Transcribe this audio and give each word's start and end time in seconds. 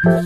Kak, 0.00 0.16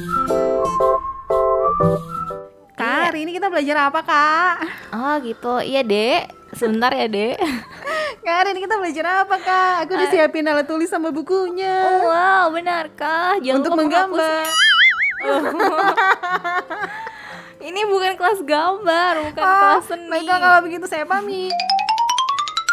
hari 3.10 3.26
ini 3.26 3.34
kita 3.34 3.50
belajar 3.50 3.90
apa, 3.90 4.06
Kak? 4.06 4.54
Oh 4.94 5.18
gitu, 5.18 5.58
iya 5.66 5.82
dek. 5.82 6.30
Sebentar 6.54 6.94
ya 6.94 7.10
dek. 7.10 7.34
Kak, 8.24 8.34
hari 8.38 8.54
ini 8.54 8.62
kita 8.62 8.78
belajar 8.78 9.26
apa, 9.26 9.34
Kak? 9.42 9.74
Aku 9.82 9.98
udah 9.98 10.08
siapin 10.08 10.46
alat 10.46 10.70
tulis 10.70 10.86
sama 10.86 11.10
bukunya. 11.10 11.74
Oh, 11.82 12.06
wow, 12.06 12.44
benarkah? 12.54 13.34
Jangan 13.42 13.58
Untuk 13.58 13.74
menggambar. 13.74 14.46
menghapusnya. 14.46 14.46
Ini 17.66 17.80
bukan 17.88 18.12
kelas 18.14 18.44
gambar, 18.44 19.14
bukan 19.26 19.42
Oh, 19.42 19.58
kelas 19.58 19.84
seni. 19.88 20.06
baiklah 20.06 20.38
kalau 20.38 20.58
begitu 20.62 20.86
saya 20.86 21.02
pamit. 21.02 21.50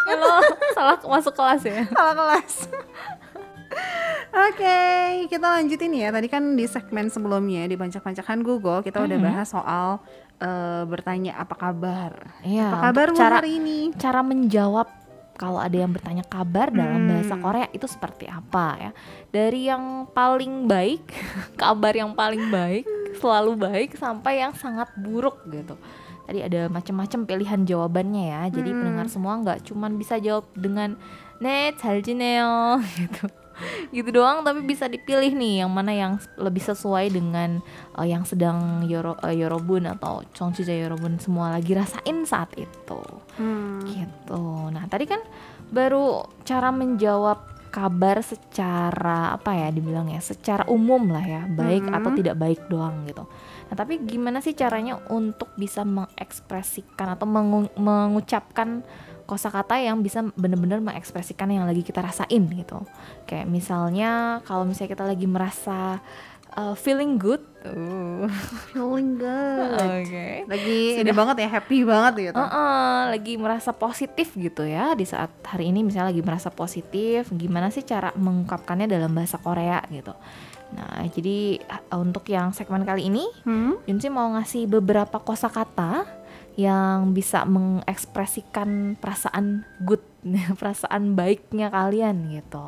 Lo 0.05 0.37
salah 0.75 0.99
masuk 0.99 1.31
kelas 1.31 1.63
ya. 1.63 1.81
Salah 1.95 2.13
kelas. 2.13 2.67
Oke, 4.36 4.78
kita 5.26 5.46
lanjutin 5.48 5.92
ya. 5.96 6.12
Tadi 6.12 6.28
kan 6.28 6.54
di 6.54 6.66
segmen 6.68 7.08
sebelumnya 7.08 7.64
di 7.64 7.74
pancak-pancakan 7.74 8.44
Google 8.44 8.80
kita 8.84 9.00
udah 9.00 9.18
bahas 9.18 9.48
soal 9.48 9.98
eh, 10.38 10.82
bertanya 10.84 11.40
apa 11.40 11.54
kabar. 11.56 12.12
Iya, 12.44 12.68
apa 12.68 12.76
untuk 12.76 12.86
kabarmu 12.92 13.16
cara- 13.16 13.38
hari 13.40 13.52
ini? 13.56 13.78
Cara 13.96 14.20
menjawab 14.20 14.88
kalau 15.36 15.60
ada 15.60 15.76
yang 15.76 15.92
bertanya 15.92 16.24
kabar 16.24 16.72
dalam 16.72 17.08
bahasa 17.08 17.36
Korea 17.36 17.68
itu 17.72 17.84
seperti 17.84 18.24
apa 18.28 18.76
ya? 18.76 18.90
Dari 19.32 19.68
yang 19.68 20.08
paling 20.10 20.64
baik, 20.64 21.04
kabar 21.60 21.92
yang 21.92 22.12
paling 22.12 22.48
baik, 22.48 22.84
selalu 23.20 23.52
baik 23.56 23.90
sampai 23.96 24.44
yang 24.44 24.52
sangat 24.56 24.88
buruk 24.96 25.44
gitu. 25.48 25.76
Tadi 26.26 26.42
ada 26.42 26.66
macam-macam 26.66 27.20
pilihan 27.22 27.60
jawabannya 27.62 28.24
ya. 28.26 28.42
Jadi 28.50 28.70
pendengar 28.74 29.06
semua 29.06 29.38
nggak 29.38 29.64
cuman 29.70 29.94
bisa 29.94 30.18
jawab 30.18 30.48
dengan 30.52 30.98
네, 31.38 31.70
잘 31.76 32.00
지내요 32.00 32.80
gitu. 32.98 33.28
Gitu 33.89 34.09
doang 34.09 34.41
tapi 34.41 34.61
bisa 34.61 34.85
dipilih 34.85 35.31
nih 35.31 35.61
yang 35.61 35.71
mana 35.71 35.91
yang 35.91 36.13
lebih 36.35 36.61
sesuai 36.61 37.09
dengan 37.09 37.59
eh, 37.93 38.07
yang 38.07 38.23
sedang 38.23 38.83
Yoro, 38.83 39.17
eh, 39.21 39.35
Yorobun 39.35 39.85
atau 39.87 40.21
Chongchuja 40.31 40.73
Yorobun 40.73 41.17
semua 41.17 41.51
lagi 41.51 41.71
rasain 41.71 42.23
saat 42.23 42.51
itu 42.55 43.01
Hmm. 43.35 43.81
gitu. 43.83 44.43
Nah 44.69 44.85
tadi 44.85 45.05
kan 45.05 45.21
baru 45.67 46.19
cara 46.41 46.69
menjawab 46.69 47.39
kabar 47.69 48.19
secara 48.19 49.31
apa 49.31 49.55
ya 49.55 49.67
dibilangnya 49.69 50.19
secara 50.19 50.67
umum 50.67 51.07
lah 51.07 51.23
ya 51.23 51.41
baik 51.47 51.87
Mhm. 51.87 51.95
atau 51.95 52.11
tidak 52.11 52.35
baik 52.35 52.67
doang 52.67 53.07
gitu. 53.07 53.23
Nah 53.67 53.75
tapi 53.77 53.95
gimana 54.01 54.39
sih 54.39 54.51
caranya 54.51 54.99
untuk 55.07 55.55
bisa 55.55 55.87
mengekspresikan 55.87 57.15
atau 57.15 57.23
mengu- 57.23 57.71
mengucapkan 57.75 58.83
kosakata 59.23 59.77
yang 59.77 59.99
bisa 59.99 60.25
benar-benar 60.33 60.79
mengekspresikan 60.79 61.49
yang 61.49 61.63
lagi 61.63 61.81
kita 61.81 61.99
rasain 61.99 62.43
gitu. 62.47 62.81
Kayak 63.25 63.47
misalnya 63.47 64.11
kalau 64.43 64.63
misalnya 64.63 64.93
kita 64.93 65.05
lagi 65.05 65.25
merasa 65.25 65.99
uh, 66.53 66.75
feeling 66.75 67.15
good, 67.15 67.39
uh, 67.63 68.27
Feeling 68.71 69.15
good. 69.15 69.71
oke. 69.77 70.25
Lagi 70.47 70.79
ini 70.99 71.11
banget 71.11 71.35
ya, 71.41 71.49
happy 71.49 71.83
banget 71.83 72.13
gitu. 72.31 72.39
Heeh, 72.39 72.99
lagi 73.11 73.33
merasa 73.35 73.71
positif 73.71 74.33
gitu 74.35 74.63
ya 74.63 74.93
di 74.93 75.03
saat 75.03 75.31
hari 75.43 75.71
ini 75.71 75.81
misalnya 75.81 76.11
lagi 76.11 76.23
merasa 76.23 76.47
positif 76.47 77.27
gimana 77.31 77.67
sih 77.69 77.83
cara 77.83 78.11
mengungkapkannya 78.13 78.87
dalam 78.87 79.11
bahasa 79.11 79.35
Korea 79.37 79.79
gitu 79.89 80.15
nah 80.71 81.03
jadi 81.03 81.59
untuk 81.99 82.23
yang 82.31 82.55
segmen 82.55 82.87
kali 82.87 83.11
ini 83.11 83.27
Hmm? 83.43 83.75
Junsi 83.83 84.07
mau 84.07 84.31
ngasih 84.31 84.71
beberapa 84.71 85.19
kosakata 85.19 86.07
yang 86.53 87.11
bisa 87.11 87.43
mengekspresikan 87.45 88.95
perasaan 88.95 89.63
good 89.79 90.03
perasaan 90.59 91.15
baiknya 91.15 91.67
kalian 91.67 92.27
gitu 92.29 92.65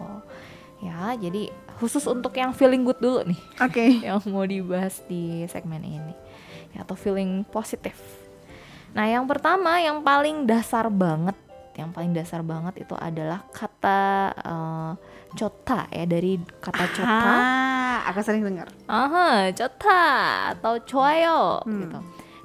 ya 0.79 1.15
jadi 1.15 1.47
khusus 1.77 2.03
untuk 2.05 2.31
yang 2.33 2.51
feeling 2.51 2.83
good 2.83 2.99
dulu 2.99 3.23
nih 3.23 3.39
Oke. 3.59 3.85
yang 4.07 4.19
mau 4.27 4.43
dibahas 4.43 5.03
di 5.05 5.43
segmen 5.47 5.81
ini 5.81 6.13
ya, 6.71 6.83
atau 6.83 6.93
feeling 6.93 7.43
positif. 7.45 7.95
Nah, 8.93 9.05
yang 9.05 9.25
pertama 9.25 9.81
yang 9.81 10.01
paling 10.01 10.45
dasar 10.45 10.85
banget, 10.85 11.33
yang 11.73 11.89
paling 11.89 12.13
dasar 12.13 12.45
banget 12.45 12.85
itu 12.85 12.93
adalah 12.93 13.41
kata 13.49 14.01
eh, 14.37 14.91
cota 15.33 15.89
ya 15.89 16.05
dari 16.05 16.37
kata 16.37 16.85
cota. 16.93 17.25
Ah, 17.25 17.97
aku 18.05 18.21
sering 18.21 18.45
dengar. 18.45 18.69
Aha, 18.85 19.49
cota 19.49 20.01
atau 20.53 20.77
choyo 20.81 21.61
Hmm. 21.65 21.79
gitu. 21.81 21.99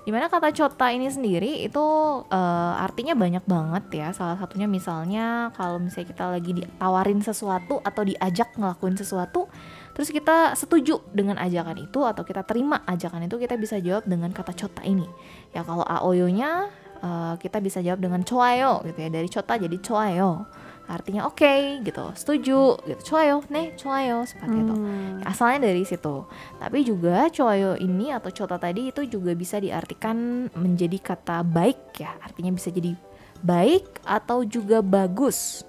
Di 0.09 0.17
mana 0.17 0.33
kata 0.33 0.57
cota 0.57 0.89
ini 0.89 1.05
sendiri 1.05 1.69
itu 1.69 1.85
eh, 2.33 2.75
artinya 2.81 3.13
banyak 3.13 3.45
banget 3.45 3.85
ya. 3.93 4.09
Salah 4.17 4.41
satunya 4.41 4.65
misalnya 4.65 5.53
kalau 5.53 5.77
misalnya 5.77 6.09
kita 6.09 6.25
lagi 6.33 6.51
ditawarin 6.57 7.21
sesuatu 7.21 7.85
atau 7.85 8.09
diajak 8.09 8.57
ngelakuin 8.57 8.97
sesuatu, 8.97 9.53
terus 9.93 10.09
kita 10.09 10.57
setuju 10.57 11.05
dengan 11.13 11.37
ajakan 11.37 11.85
itu 11.85 12.09
atau 12.09 12.25
kita 12.25 12.41
terima 12.49 12.81
ajakan 12.89 13.29
itu, 13.29 13.37
kita 13.37 13.61
bisa 13.61 13.77
jawab 13.85 14.09
dengan 14.09 14.33
kata 14.33 14.57
cota 14.57 14.81
ini. 14.81 15.05
Ya 15.53 15.61
kalau 15.61 15.85
aoyo-nya 15.85 16.73
eh, 17.05 17.35
kita 17.37 17.61
bisa 17.61 17.85
jawab 17.85 18.01
dengan 18.01 18.25
choayo 18.25 18.81
gitu 18.89 19.05
ya. 19.05 19.13
Dari 19.13 19.29
cota 19.29 19.61
jadi 19.61 19.77
choayo. 19.77 20.49
Artinya 20.89 21.29
oke 21.29 21.85
gitu, 21.85 22.05
setuju 22.17 22.81
gitu. 22.89 23.01
Choayo, 23.13 23.45
nih 23.53 23.77
choayo 23.77 24.25
seperti 24.25 24.57
itu. 24.57 24.75
Hmm. 24.75 25.21
Asalnya 25.21 25.69
dari 25.69 25.85
situ. 25.85 26.25
Tapi 26.57 26.81
juga 26.81 27.29
coyo 27.29 27.77
ini 27.77 28.09
atau 28.09 28.33
cota 28.33 28.57
tadi 28.57 28.89
itu 28.89 29.05
juga 29.05 29.37
bisa 29.37 29.61
diartikan 29.61 30.49
menjadi 30.57 30.97
kata 30.97 31.45
baik 31.45 32.01
ya. 32.01 32.17
Artinya 32.25 32.57
bisa 32.57 32.73
jadi 32.73 32.97
baik 33.45 34.01
atau 34.09 34.43
juga 34.49 34.81
bagus. 34.81 35.69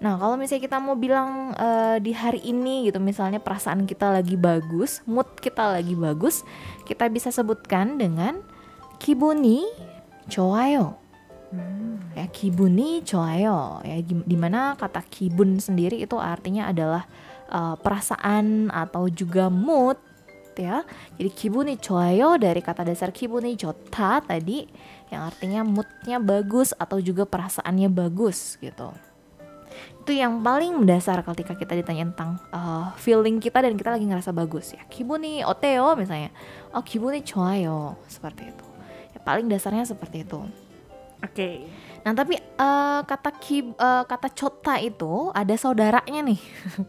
Nah, 0.00 0.18
kalau 0.18 0.34
misalnya 0.40 0.64
kita 0.64 0.78
mau 0.80 0.96
bilang 0.96 1.52
eh, 1.54 1.96
di 2.00 2.16
hari 2.16 2.40
ini 2.44 2.88
gitu, 2.88 2.98
misalnya 2.98 3.38
perasaan 3.44 3.84
kita 3.84 4.10
lagi 4.10 4.34
bagus, 4.34 5.04
mood 5.04 5.28
kita 5.38 5.76
lagi 5.76 5.92
bagus, 5.92 6.40
kita 6.88 7.08
bisa 7.12 7.28
sebutkan 7.28 8.00
dengan 8.00 8.40
kibuni 8.96 9.68
좋 10.32 10.56
Hmm. 11.54 12.02
Ya 12.18 12.26
kibun 12.30 12.74
nih 12.74 13.06
coayo. 13.06 13.82
Ya 13.86 14.02
di 14.02 14.36
mana 14.36 14.74
kata 14.74 15.02
kibun 15.06 15.62
sendiri 15.62 16.02
itu 16.02 16.18
artinya 16.18 16.70
adalah 16.70 17.06
uh, 17.50 17.78
perasaan 17.78 18.70
atau 18.74 19.06
juga 19.06 19.46
mood 19.50 19.98
ya. 20.58 20.86
Jadi 21.18 21.30
kibun 21.34 21.66
nih 21.70 21.78
coayo 21.78 22.38
dari 22.38 22.62
kata 22.62 22.86
dasar 22.86 23.10
kibun 23.10 23.46
nih 23.46 23.58
jota 23.58 24.22
tadi 24.22 24.66
yang 25.10 25.30
artinya 25.30 25.66
moodnya 25.66 26.18
bagus 26.22 26.74
atau 26.74 26.98
juga 27.02 27.26
perasaannya 27.26 27.90
bagus 27.90 28.58
gitu. 28.62 28.90
Itu 30.04 30.12
yang 30.14 30.44
paling 30.44 30.84
mendasar 30.84 31.24
ketika 31.26 31.58
kita 31.58 31.74
ditanya 31.74 32.06
tentang 32.12 32.38
uh, 32.54 32.94
feeling 33.00 33.42
kita 33.42 33.64
dan 33.64 33.74
kita 33.74 33.90
lagi 33.90 34.06
ngerasa 34.06 34.30
bagus. 34.30 34.76
Ya 34.76 34.86
Kibun 34.86 35.22
kibuni 35.24 35.42
oteo 35.42 35.98
misalnya. 35.98 36.30
Oh 36.70 36.84
kibun 36.84 37.18
kibuni 37.18 37.64
yo 37.64 37.98
seperti 38.06 38.54
itu. 38.54 38.66
Ya 39.16 39.18
paling 39.24 39.50
dasarnya 39.50 39.82
seperti 39.82 40.22
itu. 40.22 40.44
Oke. 41.24 41.64
Nah 42.04 42.12
tapi 42.12 42.36
eh, 42.36 43.00
kata 43.00 43.30
ki 43.40 43.72
eh, 43.72 44.04
kata 44.04 44.28
cota 44.36 44.76
itu 44.76 45.32
ada 45.32 45.54
saudaranya 45.56 46.20
nih, 46.20 46.40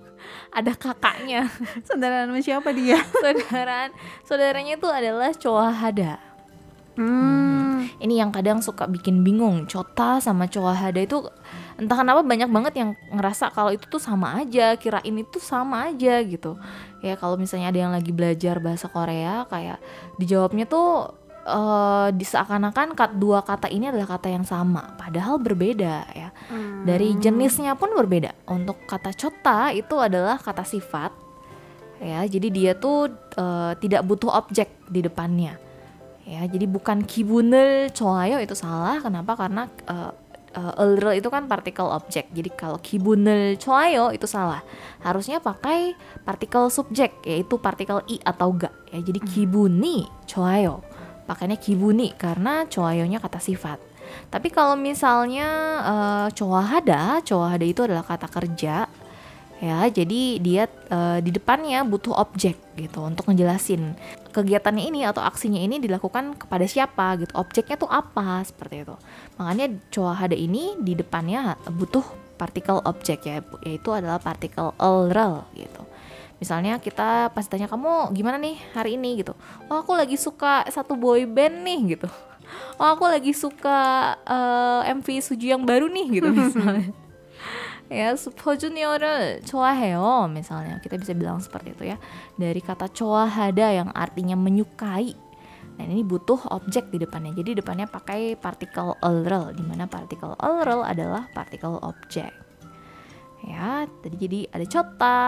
ada 0.59 0.75
kakaknya. 0.75 1.47
Saudara 1.87 2.27
nama 2.27 2.39
siapa 2.43 2.75
dia? 2.75 2.99
Saudaraan 3.23 3.95
saudaranya 4.27 4.75
itu 4.75 4.87
adalah 4.91 5.31
coahada. 5.31 6.19
Hmm. 6.95 7.91
Ini 7.99 8.23
yang 8.23 8.31
kadang 8.31 8.63
suka 8.63 8.87
bikin 8.87 9.19
bingung. 9.23 9.67
Cota 9.67 10.23
sama 10.23 10.47
coahada 10.47 10.99
itu 10.99 11.27
entah 11.75 11.99
kenapa 11.99 12.23
banyak 12.23 12.47
banget 12.47 12.73
yang 12.79 12.89
ngerasa 13.11 13.51
kalau 13.51 13.75
itu 13.75 13.83
tuh 13.91 13.99
sama 13.99 14.39
aja, 14.39 14.79
kirain 14.79 15.15
itu 15.15 15.39
sama 15.43 15.91
aja 15.91 16.23
gitu. 16.23 16.55
Ya 17.03 17.19
kalau 17.19 17.35
misalnya 17.35 17.71
ada 17.71 17.79
yang 17.83 17.91
lagi 17.91 18.15
belajar 18.15 18.63
bahasa 18.63 18.87
Korea 18.87 19.43
kayak 19.51 19.83
dijawabnya 20.15 20.71
tuh 20.71 21.11
eh 21.45 22.07
di 22.09 22.25
seakan-akan 22.25 22.97
kat- 22.97 23.17
dua 23.21 23.45
kata 23.45 23.69
ini 23.69 23.93
adalah 23.93 24.17
kata 24.17 24.33
yang 24.33 24.41
sama, 24.41 24.97
padahal 24.97 25.37
berbeda 25.37 25.95
ya. 26.11 26.29
Dari 26.85 27.13
jenisnya 27.21 27.77
pun 27.77 27.93
berbeda. 27.93 28.33
Untuk 28.49 28.81
kata 28.89 29.13
cota 29.13 29.69
itu 29.69 29.93
adalah 30.01 30.41
kata 30.41 30.65
sifat. 30.65 31.13
Ya, 32.01 32.25
jadi 32.27 32.47
dia 32.51 32.71
tuh 32.75 33.13
eh, 33.37 33.73
tidak 33.79 34.03
butuh 34.03 34.33
objek 34.33 34.73
di 34.89 35.05
depannya. 35.05 35.57
Ya, 36.25 36.41
jadi 36.49 36.65
bukan 36.65 37.05
kibunel 37.05 37.93
coayo 37.93 38.41
itu 38.41 38.57
salah. 38.57 38.97
Kenapa? 38.99 39.37
Karena 39.37 39.69
eh, 39.85 40.11
eh, 40.57 40.81
elrel 40.81 41.21
itu 41.21 41.29
kan 41.29 41.45
partikel 41.45 41.85
objek. 41.85 42.29
Jadi 42.33 42.49
kalau 42.57 42.81
kibunel 42.81 43.53
coayo 43.61 44.09
itu 44.09 44.25
salah. 44.25 44.65
Harusnya 45.05 45.37
pakai 45.37 45.93
partikel 46.25 46.73
subjek 46.73 47.21
yaitu 47.21 47.61
partikel 47.61 48.01
i 48.09 48.17
atau 48.25 48.49
ga. 48.57 48.73
Ya, 48.89 48.99
jadi 49.05 49.21
kibuni 49.21 50.09
coayo. 50.25 50.81
Pakainya 51.25 51.57
kibuni 51.57 52.13
karena 52.13 52.69
coayonya 52.69 53.17
kata 53.17 53.41
sifat. 53.41 53.81
Tapi 54.29 54.53
kalau 54.53 54.77
misalnya 54.77 55.47
eh, 55.81 56.27
coahada, 56.37 57.19
coahada 57.25 57.65
itu 57.65 57.81
adalah 57.85 58.05
kata 58.05 58.29
kerja 58.29 58.85
ya 59.55 59.87
jadi 59.87 60.35
dia 60.43 60.67
eh, 60.67 61.19
di 61.23 61.31
depannya 61.31 61.87
butuh 61.87 62.13
objek 62.13 62.55
gitu 62.77 63.01
untuk 63.01 63.31
ngejelasin. 63.31 63.97
Kegiatannya 64.35 64.83
ini 64.83 65.07
atau 65.07 65.23
aksinya 65.23 65.57
ini 65.57 65.79
dilakukan 65.79 66.35
kepada 66.35 66.67
siapa 66.67 67.15
gitu 67.23 67.31
objeknya 67.39 67.79
tuh 67.79 67.89
apa 67.89 68.43
seperti 68.43 68.83
itu. 68.83 68.95
Makanya 69.39 69.73
coahada 69.89 70.35
ini 70.35 70.75
di 70.77 70.93
depannya 70.93 71.55
butuh 71.71 72.03
partikel 72.35 72.83
objek 72.83 73.23
ya 73.25 73.39
yaitu 73.63 73.89
adalah 73.95 74.19
partikel 74.19 74.75
elrel 74.75 75.47
gitu 75.55 75.87
misalnya 76.40 76.80
kita 76.80 77.30
pas 77.30 77.44
tanya 77.44 77.68
kamu 77.68 78.14
gimana 78.16 78.40
nih 78.40 78.56
hari 78.72 78.96
ini 78.96 79.20
gitu 79.20 79.36
oh 79.68 79.76
aku 79.82 79.92
lagi 79.94 80.16
suka 80.16 80.64
satu 80.68 80.96
boy 80.96 81.28
band 81.28 81.62
nih 81.62 81.96
gitu 81.96 82.08
oh 82.80 82.88
aku 82.96 83.06
lagi 83.06 83.36
suka 83.36 84.14
uh, 84.24 84.82
MV 84.88 85.06
Suju 85.20 85.52
yang 85.52 85.62
baru 85.62 85.86
nih 85.86 86.06
gitu 86.20 86.30
misalnya 86.32 86.90
ya 87.90 88.14
포주니어를 88.14 89.42
좋아해요 89.42 90.30
misalnya 90.30 90.78
kita 90.78 90.94
bisa 90.94 91.12
bilang 91.12 91.42
seperti 91.42 91.74
itu 91.74 91.84
ya 91.90 91.96
dari 92.38 92.62
kata 92.62 92.86
좋아하다 92.86 93.66
yang 93.74 93.90
artinya 93.92 94.38
menyukai 94.38 95.30
Nah 95.80 95.88
ini 95.88 96.04
butuh 96.04 96.36
objek 96.52 96.92
di 96.92 97.00
depannya. 97.00 97.32
Jadi 97.32 97.56
depannya 97.56 97.88
pakai 97.88 98.36
partikel 98.36 98.92
oral, 99.00 99.56
di 99.56 99.64
mana 99.64 99.88
partikel 99.88 100.36
oral 100.36 100.84
adalah 100.84 101.24
partikel 101.32 101.80
objek. 101.80 102.28
ya 103.45 103.85
tadi 104.01 104.15
jadi 104.17 104.39
ada 104.49 104.65
cota 104.65 105.21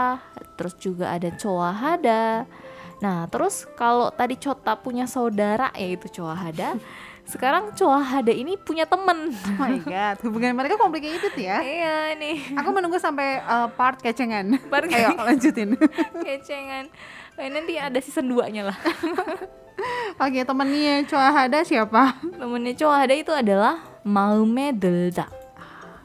terus 0.58 0.74
juga 0.82 1.14
ada 1.14 1.30
coahada. 1.34 2.50
Nah 2.98 3.30
terus 3.30 3.70
kalau 3.78 4.10
tadi 4.10 4.36
cota 4.42 4.74
punya 4.74 5.06
saudara 5.06 5.70
yaitu 5.78 6.10
coahada 6.10 6.76
sekarang 7.28 7.76
coahada 7.76 8.32
ini 8.32 8.56
punya 8.56 8.88
temen. 8.88 9.36
Oh 9.36 9.56
my 9.60 9.78
god 9.84 10.16
hubungan 10.24 10.56
mereka 10.56 10.80
complicated 10.80 11.36
ya. 11.36 11.60
Iya 11.78 11.96
ini. 12.16 12.56
Aku 12.56 12.72
menunggu 12.72 12.98
sampai 12.98 13.44
uh, 13.44 13.68
part 13.76 14.00
kecengan. 14.00 14.56
Part 14.72 14.88
ayo 14.90 15.14
lanjutin. 15.20 15.76
Kecengan. 16.24 16.88
Nah, 17.38 17.54
nanti 17.54 17.78
ada 17.78 18.02
season 18.02 18.34
2 18.34 18.50
nya 18.50 18.66
lah. 18.66 18.78
Oke, 20.18 20.42
temennya 20.42 21.06
Coahada 21.06 21.62
siapa? 21.62 22.18
Temennya 22.18 22.74
Coahada 22.74 23.14
itu 23.14 23.30
adalah 23.30 23.78
Maume 24.02 24.74
Delta. 24.74 25.30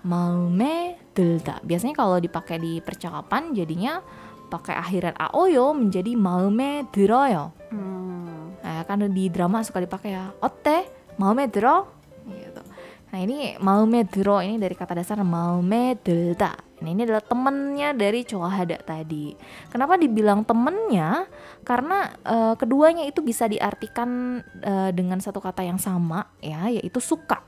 Maume 0.04 1.01
들다. 1.11 1.59
Biasanya 1.65 1.95
kalau 1.97 2.21
dipakai 2.21 2.61
di 2.61 2.79
percakapan 2.79 3.51
jadinya 3.51 3.99
pakai 4.47 4.79
akhiran 4.79 5.15
aoyo 5.19 5.75
menjadi 5.75 6.15
maum에 6.15 6.87
들어요. 6.93 7.51
Hmm. 7.73 8.55
Nah, 8.63 8.83
kan 8.87 9.03
di 9.11 9.27
drama 9.27 9.63
suka 9.63 9.83
dipakai 9.83 10.15
ya. 10.15 10.31
Ote, 10.39 10.87
maum에 11.19 11.51
들어? 11.51 11.87
Gitu. 12.27 12.61
Nah, 13.07 13.19
ini 13.23 13.55
maum에 13.59 14.07
들어 14.07 14.43
ini 14.43 14.59
dari 14.59 14.75
kata 14.75 14.95
dasar 14.95 15.19
maum에 15.23 15.99
들다. 16.03 16.55
Nah, 16.77 16.89
ini 16.93 17.09
adalah 17.09 17.25
temennya 17.25 17.89
dari 17.97 18.21
coahada 18.21 18.77
tadi. 18.85 19.33
Kenapa 19.73 19.97
dibilang 19.97 20.45
temennya? 20.45 21.25
Karena 21.65 22.13
eh, 22.21 22.53
keduanya 22.53 23.01
itu 23.09 23.25
bisa 23.25 23.49
diartikan 23.49 24.39
eh, 24.61 24.93
dengan 24.93 25.17
satu 25.17 25.41
kata 25.41 25.65
yang 25.65 25.81
sama 25.81 26.29
ya, 26.37 26.69
yaitu 26.69 27.01
suka. 27.01 27.41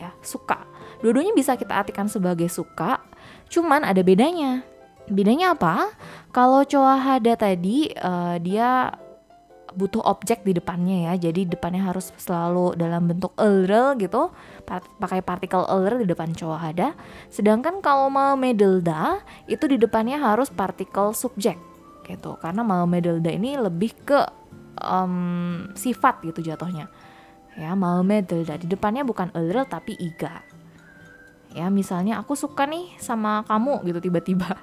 Ya, 0.00 0.10
suka. 0.24 0.64
Dua-duanya 0.99 1.31
bisa 1.31 1.55
kita 1.55 1.79
artikan 1.79 2.11
sebagai 2.11 2.51
suka, 2.51 2.99
cuman 3.47 3.87
ada 3.87 4.03
bedanya. 4.03 4.63
Bedanya 5.09 5.57
apa? 5.57 5.89
Kalau 6.29 6.61
coahada 6.67 7.33
tadi 7.33 7.89
eh, 7.89 8.35
dia 8.43 8.93
butuh 9.73 10.01
objek 10.01 10.41
di 10.45 10.53
depannya 10.53 11.09
ya. 11.09 11.29
Jadi 11.29 11.45
depannya 11.49 11.85
harus 11.85 12.09
selalu 12.17 12.73
dalam 12.77 13.09
bentuk 13.09 13.33
earl 13.37 13.97
gitu. 13.97 14.29
pa- 14.65 14.85
Pakai 15.01 15.21
partikel 15.21 15.65
earl 15.65 16.01
di 16.01 16.07
depan 16.09 16.33
coahada. 16.33 16.93
Sedangkan 17.29 17.81
kalau 17.81 18.09
mau 18.09 18.33
medelda 18.37 19.21
itu 19.49 19.65
di 19.69 19.77
depannya 19.77 20.17
harus 20.21 20.49
partikel 20.49 21.13
subjek 21.13 21.57
gitu. 22.05 22.37
Karena 22.41 22.65
mau 22.65 22.85
medelda 22.89 23.29
ini 23.29 23.57
lebih 23.57 23.93
ke 24.05 24.19
em, 24.81 25.69
sifat 25.73 26.21
gitu 26.25 26.41
jatuhnya. 26.41 26.89
Ya, 27.57 27.73
mau 27.75 28.01
medelda 28.05 28.55
di 28.55 28.65
depannya 28.69 29.05
bukan 29.05 29.33
earl 29.33 29.65
tapi 29.69 29.93
iga 29.97 30.41
ya 31.53 31.65
misalnya 31.73 32.21
aku 32.21 32.37
suka 32.37 32.69
nih 32.69 32.93
sama 33.01 33.41
kamu 33.45 33.81
gitu 33.89 33.99
tiba-tiba. 34.09 34.49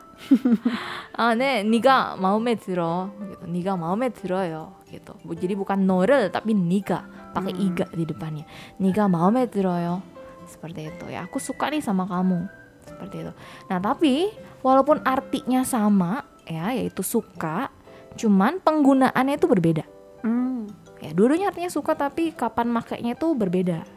Ah 1.17 1.33
ne 1.33 1.65
niga 1.65 2.12
mau 2.21 2.37
metro 2.37 3.09
gitu. 3.17 3.44
Niga 3.49 3.73
mau 3.73 3.97
metro 3.97 4.37
yo 4.44 4.85
gitu. 4.93 5.17
Jadi 5.33 5.56
bukan 5.56 5.81
norel 5.81 6.29
tapi 6.29 6.53
niga. 6.53 7.09
Pakai 7.33 7.53
hmm. 7.56 7.67
iga 7.73 7.87
di 7.88 8.05
depannya. 8.05 8.44
Niga 8.81 9.09
mau 9.09 9.33
metro 9.33 9.73
yo. 9.81 10.05
Seperti 10.44 10.93
itu. 10.93 11.05
Ya 11.09 11.25
aku 11.25 11.41
suka 11.41 11.73
nih 11.73 11.81
sama 11.81 12.05
kamu. 12.05 12.44
Seperti 12.85 13.17
itu. 13.25 13.32
Nah 13.73 13.79
tapi 13.81 14.29
walaupun 14.61 15.00
artinya 15.09 15.65
sama 15.65 16.21
ya 16.44 16.77
yaitu 16.77 17.00
suka 17.00 17.73
cuman 18.17 18.61
penggunaannya 18.61 19.35
itu 19.37 19.49
berbeda. 19.49 19.85
Hmm. 20.25 20.67
ya 20.99 21.12
dulunya 21.12 21.53
artinya 21.53 21.71
suka 21.71 21.94
tapi 21.94 22.32
kapan 22.37 22.69
makainya 22.73 23.17
itu 23.17 23.32
berbeda. 23.32 23.95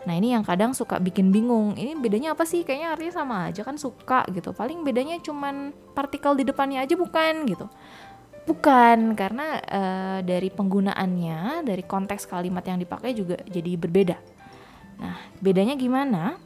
Nah, 0.00 0.16
ini 0.16 0.32
yang 0.32 0.40
kadang 0.40 0.72
suka 0.72 0.96
bikin 0.96 1.28
bingung. 1.28 1.76
Ini 1.76 1.92
bedanya 2.00 2.32
apa 2.32 2.48
sih? 2.48 2.64
Kayaknya 2.64 2.88
artinya 2.96 3.14
sama 3.20 3.36
aja 3.52 3.60
kan 3.60 3.76
suka 3.76 4.24
gitu. 4.32 4.56
Paling 4.56 4.80
bedanya 4.80 5.20
cuman 5.20 5.76
partikel 5.92 6.40
di 6.40 6.44
depannya 6.48 6.80
aja 6.80 6.96
bukan 6.96 7.44
gitu. 7.44 7.68
Bukan, 8.48 9.12
karena 9.12 9.60
eh, 9.60 10.18
dari 10.24 10.48
penggunaannya, 10.48 11.68
dari 11.68 11.84
konteks 11.84 12.24
kalimat 12.24 12.64
yang 12.64 12.80
dipakai 12.80 13.12
juga 13.12 13.36
jadi 13.44 13.76
berbeda. 13.76 14.16
Nah, 15.04 15.16
bedanya 15.38 15.76
gimana? 15.76 16.40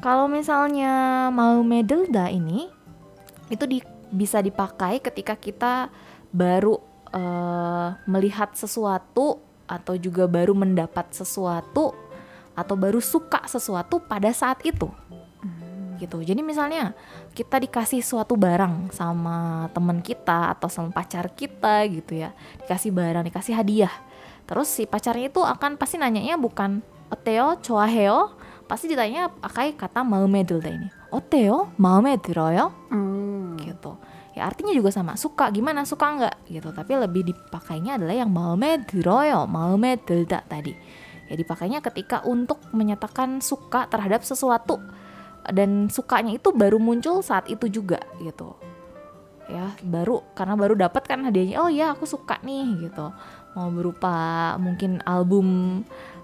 Kalau 0.00 0.24
misalnya 0.24 1.28
mau 1.28 1.60
medelda 1.60 2.32
ini 2.32 2.68
itu 3.52 3.64
di- 3.68 3.92
bisa 4.08 4.40
dipakai 4.40 5.04
ketika 5.04 5.36
kita 5.36 5.92
baru 6.32 6.80
eh, 7.12 7.88
melihat 8.08 8.56
sesuatu 8.56 9.44
atau 9.64 9.94
juga 9.96 10.28
baru 10.28 10.52
mendapat 10.52 11.12
sesuatu 11.12 11.96
atau 12.54 12.74
baru 12.78 13.02
suka 13.02 13.42
sesuatu 13.50 13.98
pada 14.02 14.30
saat 14.30 14.62
itu. 14.62 14.90
Gitu. 15.94 16.18
Jadi 16.26 16.42
misalnya 16.42 16.92
kita 17.32 17.62
dikasih 17.62 18.02
suatu 18.02 18.34
barang 18.34 18.90
sama 18.90 19.70
teman 19.70 20.02
kita 20.02 20.52
atau 20.52 20.66
sama 20.66 20.90
pacar 20.90 21.30
kita 21.32 21.86
gitu 21.86 22.18
ya. 22.18 22.34
Dikasih 22.66 22.90
barang 22.90 23.24
dikasih 23.30 23.54
hadiah. 23.54 23.94
Terus 24.44 24.68
si 24.68 24.84
pacarnya 24.84 25.30
itu 25.30 25.40
akan 25.40 25.80
pasti 25.80 25.96
nanyanya 25.96 26.36
bukan 26.36 26.84
oh, 27.08 27.14
oteo 27.16 27.56
choaheo 27.62 28.36
pasti 28.66 28.90
ditanya 28.90 29.30
pakai 29.30 29.76
kata 29.76 30.02
mau 30.02 30.24
maumedul 30.24 30.60
ini. 30.60 30.88
Oh, 31.08 31.22
oteo 31.22 31.72
mau 31.78 32.02
maumeduroyo 32.02 32.74
hmm. 32.90 33.64
gitu. 33.64 33.96
Ya 34.34 34.50
artinya 34.50 34.74
juga 34.74 34.90
sama 34.90 35.14
suka. 35.14 35.46
Gimana 35.54 35.86
suka 35.86 36.10
nggak? 36.10 36.50
Gitu. 36.50 36.68
Tapi 36.74 36.92
lebih 36.98 37.22
dipakainya 37.30 37.96
adalah 37.96 38.18
yang 38.18 38.34
mau 38.34 38.58
maume 38.58 38.82
mau 39.46 39.78
medal 39.78 40.26
delda 40.26 40.42
tadi. 40.42 40.74
Ya 41.28 41.34
dipakainya 41.40 41.80
ketika 41.80 42.20
untuk 42.24 42.60
menyatakan 42.74 43.40
suka 43.40 43.88
terhadap 43.88 44.20
sesuatu 44.24 44.80
dan 45.48 45.92
sukanya 45.92 46.36
itu 46.36 46.52
baru 46.52 46.80
muncul 46.80 47.20
saat 47.20 47.48
itu 47.52 47.68
juga 47.68 48.00
gitu. 48.20 48.56
Ya, 49.44 49.76
baru 49.84 50.24
karena 50.32 50.56
baru 50.56 50.72
dapat 50.72 51.04
kan 51.04 51.20
hadiahnya. 51.20 51.60
Oh 51.60 51.68
ya, 51.68 51.92
aku 51.92 52.08
suka 52.08 52.40
nih 52.40 52.88
gitu. 52.88 53.12
Mau 53.52 53.68
berupa 53.68 54.56
mungkin 54.56 55.04
album 55.04 55.80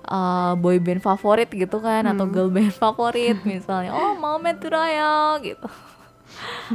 uh, 0.08 0.56
boy 0.56 0.80
band 0.80 1.04
favorit 1.04 1.52
gitu 1.52 1.78
kan 1.84 2.08
hmm. 2.08 2.12
atau 2.16 2.24
girl 2.24 2.48
band 2.48 2.72
favorit 2.72 3.36
misalnya. 3.48 3.92
Oh, 3.92 4.16
mau 4.16 4.40
Meturaya 4.40 5.36
gitu. 5.44 5.68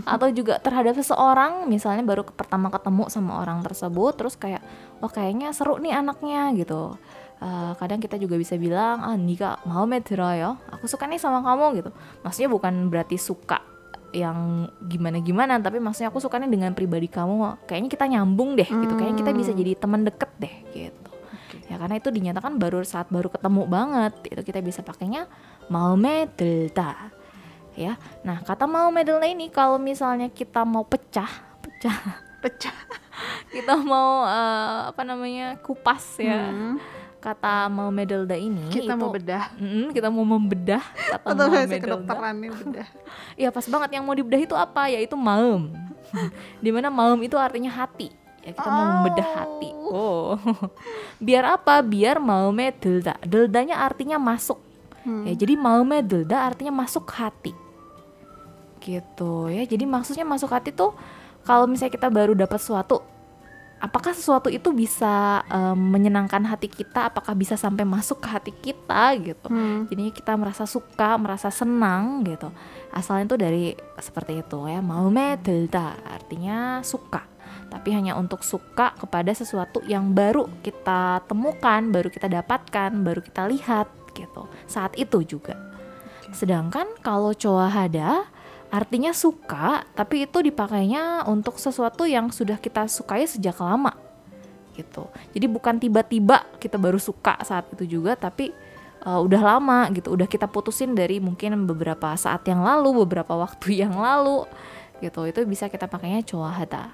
atau 0.03 0.27
juga 0.29 0.59
terhadap 0.59 0.99
seseorang 0.99 1.65
misalnya 1.65 2.03
baru 2.03 2.27
pertama 2.27 2.67
ketemu 2.69 3.07
sama 3.07 3.39
orang 3.41 3.63
tersebut 3.63 4.13
terus 4.13 4.35
kayak 4.35 4.61
wah 4.99 5.07
oh, 5.07 5.11
kayaknya 5.11 5.55
seru 5.55 5.79
nih 5.79 5.95
anaknya 5.95 6.51
gitu 6.59 6.99
Eh, 7.35 7.71
kadang 7.75 7.99
kita 7.99 8.15
juga 8.15 8.39
bisa 8.39 8.55
bilang 8.55 9.03
ah 9.03 9.19
Nika 9.19 9.59
mau 9.67 9.83
metro 9.83 10.23
ya? 10.31 10.55
Aku 10.71 10.87
suka 10.87 11.03
nih 11.03 11.19
sama 11.19 11.43
kamu 11.43 11.83
gitu. 11.83 11.91
Maksudnya 12.23 12.49
bukan 12.49 12.87
berarti 12.87 13.19
suka 13.19 13.59
yang 14.15 14.71
gimana-gimana 14.87 15.59
tapi 15.59 15.83
maksudnya 15.83 16.07
aku 16.07 16.23
sukanya 16.23 16.47
dengan 16.47 16.71
pribadi 16.71 17.11
kamu. 17.11 17.67
Kayaknya 17.67 17.89
kita 17.91 18.05
nyambung 18.07 18.55
deh 18.55 18.63
hmm. 18.63 18.81
gitu. 18.87 18.93
Kayaknya 18.95 19.17
kita 19.19 19.31
bisa 19.35 19.51
hmm. 19.51 19.59
jadi 19.59 19.71
teman 19.75 20.01
deket 20.07 20.31
deh 20.39 20.55
gitu. 20.71 21.11
Ya 21.67 21.75
karena 21.75 21.99
itu 21.99 22.07
dinyatakan 22.07 22.55
baru 22.55 22.87
saat 22.87 23.11
baru 23.11 23.27
ketemu 23.27 23.67
banget 23.67 24.13
itu 24.31 24.41
kita 24.41 24.59
bisa 24.63 24.79
pakainya 24.79 25.27
mau 25.67 25.99
delta 26.39 27.11
ya. 27.75 27.99
Nah 28.23 28.39
kata 28.47 28.63
mau 28.63 28.87
delta 28.95 29.27
ini 29.27 29.51
kalau 29.51 29.75
misalnya 29.75 30.31
kita 30.31 30.63
mau 30.63 30.87
pecah 30.87 31.59
pecah. 31.59 31.99
Pecah. 32.39 32.77
Kita 33.55 33.79
mau 33.79 34.27
uh, 34.27 34.91
apa 34.91 35.01
namanya 35.07 35.55
kupas 35.63 36.19
ya. 36.19 36.51
Hmm 36.51 36.77
kata 37.25 37.65
mau 37.73 37.89
medelda 37.89 38.37
ini 38.37 38.69
kita 38.69 38.93
itu, 38.93 39.01
mau 39.01 39.09
bedah. 39.09 39.49
Mm, 39.57 39.89
kita 39.97 40.07
mau 40.13 40.21
membedah 40.21 40.83
kata 40.85 41.25
Atau 41.33 41.49
Mamedelda 41.49 42.13
bedah. 42.53 42.87
Ya 43.41 43.49
pas 43.49 43.65
banget. 43.65 43.89
Yang 43.97 44.03
mau 44.05 44.13
dibedah 44.13 44.41
itu 44.45 44.53
apa? 44.53 44.93
Yaitu 44.93 45.17
maem 45.17 45.73
di 46.63 46.69
mana 46.69 46.93
maem 46.93 47.25
itu 47.25 47.33
artinya 47.33 47.73
hati. 47.73 48.13
Ya 48.45 48.53
kita 48.53 48.69
oh. 48.69 48.73
mau 48.77 48.85
membedah 49.01 49.27
hati. 49.33 49.69
Oh. 49.89 50.37
Biar 51.25 51.57
apa? 51.57 51.81
Biar 51.81 52.21
mau 52.21 52.53
delda. 52.53 53.17
Deldanya 53.25 53.81
artinya 53.81 54.21
masuk. 54.21 54.61
Ya, 55.01 55.09
hmm. 55.09 55.23
ya 55.25 55.33
jadi 55.33 55.53
mau 55.57 55.81
delda 55.81 56.37
artinya 56.45 56.85
masuk 56.85 57.09
hati. 57.09 57.57
Gitu 58.77 59.49
ya. 59.49 59.65
Jadi 59.65 59.83
maksudnya 59.89 60.29
masuk 60.29 60.53
hati 60.53 60.69
tuh 60.69 60.93
kalau 61.41 61.65
misalnya 61.65 61.97
kita 61.97 62.09
baru 62.13 62.37
dapat 62.37 62.61
suatu 62.61 63.14
apakah 63.79 64.15
sesuatu 64.15 64.47
itu 64.47 64.71
bisa 64.71 65.43
em, 65.51 65.77
menyenangkan 65.77 66.41
hati 66.47 66.71
kita? 66.71 67.11
Apakah 67.11 67.35
bisa 67.35 67.59
sampai 67.59 67.83
masuk 67.83 68.23
ke 68.23 68.27
hati 68.27 68.51
kita 68.51 69.15
gitu? 69.19 69.47
Hmm. 69.51 69.85
jadinya 69.85 70.13
kita 70.13 70.33
merasa 70.35 70.63
suka 70.65 71.19
merasa 71.19 71.51
senang 71.51 72.23
gitu. 72.25 72.49
Asalnya 72.95 73.25
tuh 73.35 73.39
dari 73.39 73.75
seperti 73.99 74.41
itu 74.41 74.59
ya. 74.67 74.79
Maume 74.79 75.37
delda 75.41 75.95
artinya 76.07 76.79
suka. 76.81 77.27
Tapi 77.65 77.91
hanya 77.91 78.15
untuk 78.15 78.45
suka 78.45 78.95
kepada 78.95 79.35
sesuatu 79.35 79.83
yang 79.83 80.15
baru 80.15 80.47
kita 80.63 81.27
temukan, 81.27 81.81
baru 81.91 82.07
kita 82.07 82.31
dapatkan, 82.31 82.91
baru 83.03 83.19
kita 83.19 83.51
lihat 83.51 83.87
gitu. 84.15 84.47
Saat 84.69 84.95
itu 84.95 85.21
juga. 85.27 85.59
Sedangkan 86.31 86.87
kalau 87.03 87.35
coahada 87.35 88.27
artinya 88.73 89.11
suka, 89.15 89.85
tapi 89.93 90.25
itu 90.27 90.37
dipakainya 90.41 91.25
untuk 91.29 91.57
sesuatu 91.61 92.03
yang 92.03 92.29
sudah 92.29 92.57
kita 92.59 92.89
sukai 92.89 93.25
sejak 93.25 93.55
lama 93.61 93.93
gitu. 94.75 95.07
Jadi 95.31 95.45
bukan 95.47 95.79
tiba-tiba 95.79 96.43
kita 96.59 96.75
baru 96.75 96.99
suka 96.99 97.39
saat 97.47 97.71
itu 97.71 97.99
juga, 97.99 98.19
tapi 98.19 98.51
uh, 99.07 99.23
udah 99.23 99.41
lama 99.55 99.87
gitu, 99.95 100.11
udah 100.11 100.27
kita 100.27 100.51
putusin 100.51 100.91
dari 100.91 101.23
mungkin 101.23 101.63
beberapa 101.63 102.11
saat 102.19 102.43
yang 102.45 102.59
lalu, 102.59 103.07
beberapa 103.07 103.33
waktu 103.43 103.87
yang 103.87 103.95
lalu 103.95 104.43
gitu. 104.99 105.23
Itu 105.23 105.47
bisa 105.47 105.71
kita 105.71 105.87
pakainya 105.87 106.23
coahada. 106.27 106.91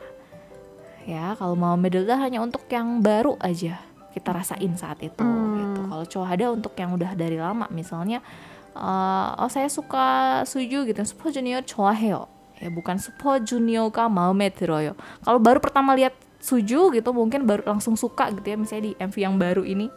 Ya, 1.10 1.34
kalau 1.34 1.58
mau 1.58 1.74
medelda 1.74 2.14
hanya 2.22 2.46
untuk 2.46 2.70
yang 2.70 3.02
baru 3.02 3.34
aja 3.42 3.82
kita 4.14 4.30
rasain 4.36 4.76
saat 4.78 5.02
itu 5.02 5.24
Hmm. 5.24 5.58
gitu. 5.58 5.82
Kalau 5.90 6.06
coahada 6.06 6.46
untuk 6.54 6.74
yang 6.78 6.94
udah 6.94 7.18
dari 7.18 7.40
lama, 7.40 7.66
misalnya 7.72 8.22
uh, 8.77 9.39
oh 9.41 9.51
saya 9.51 9.67
suka 9.73 10.43
suju 10.45 10.85
gitu 10.87 11.01
Super 11.03 11.33
Junior 11.33 11.65
좋아해요 11.65 12.29
ya 12.61 12.69
bukan 12.73 12.97
Super 12.97 13.41
Junior가 13.45 14.09
마음에 14.09 14.53
들어요 14.53 14.97
kalau 15.25 15.41
baru 15.41 15.61
pertama 15.61 15.97
lihat 15.97 16.17
suju 16.41 16.93
gitu 16.95 17.11
mungkin 17.13 17.45
baru 17.49 17.65
langsung 17.77 17.97
suka 17.97 18.31
gitu 18.33 18.45
ya 18.45 18.57
misalnya 18.57 18.85
di 18.89 18.93
MV 19.01 19.17
yang 19.17 19.37
baru 19.37 19.63
ini 19.65 19.89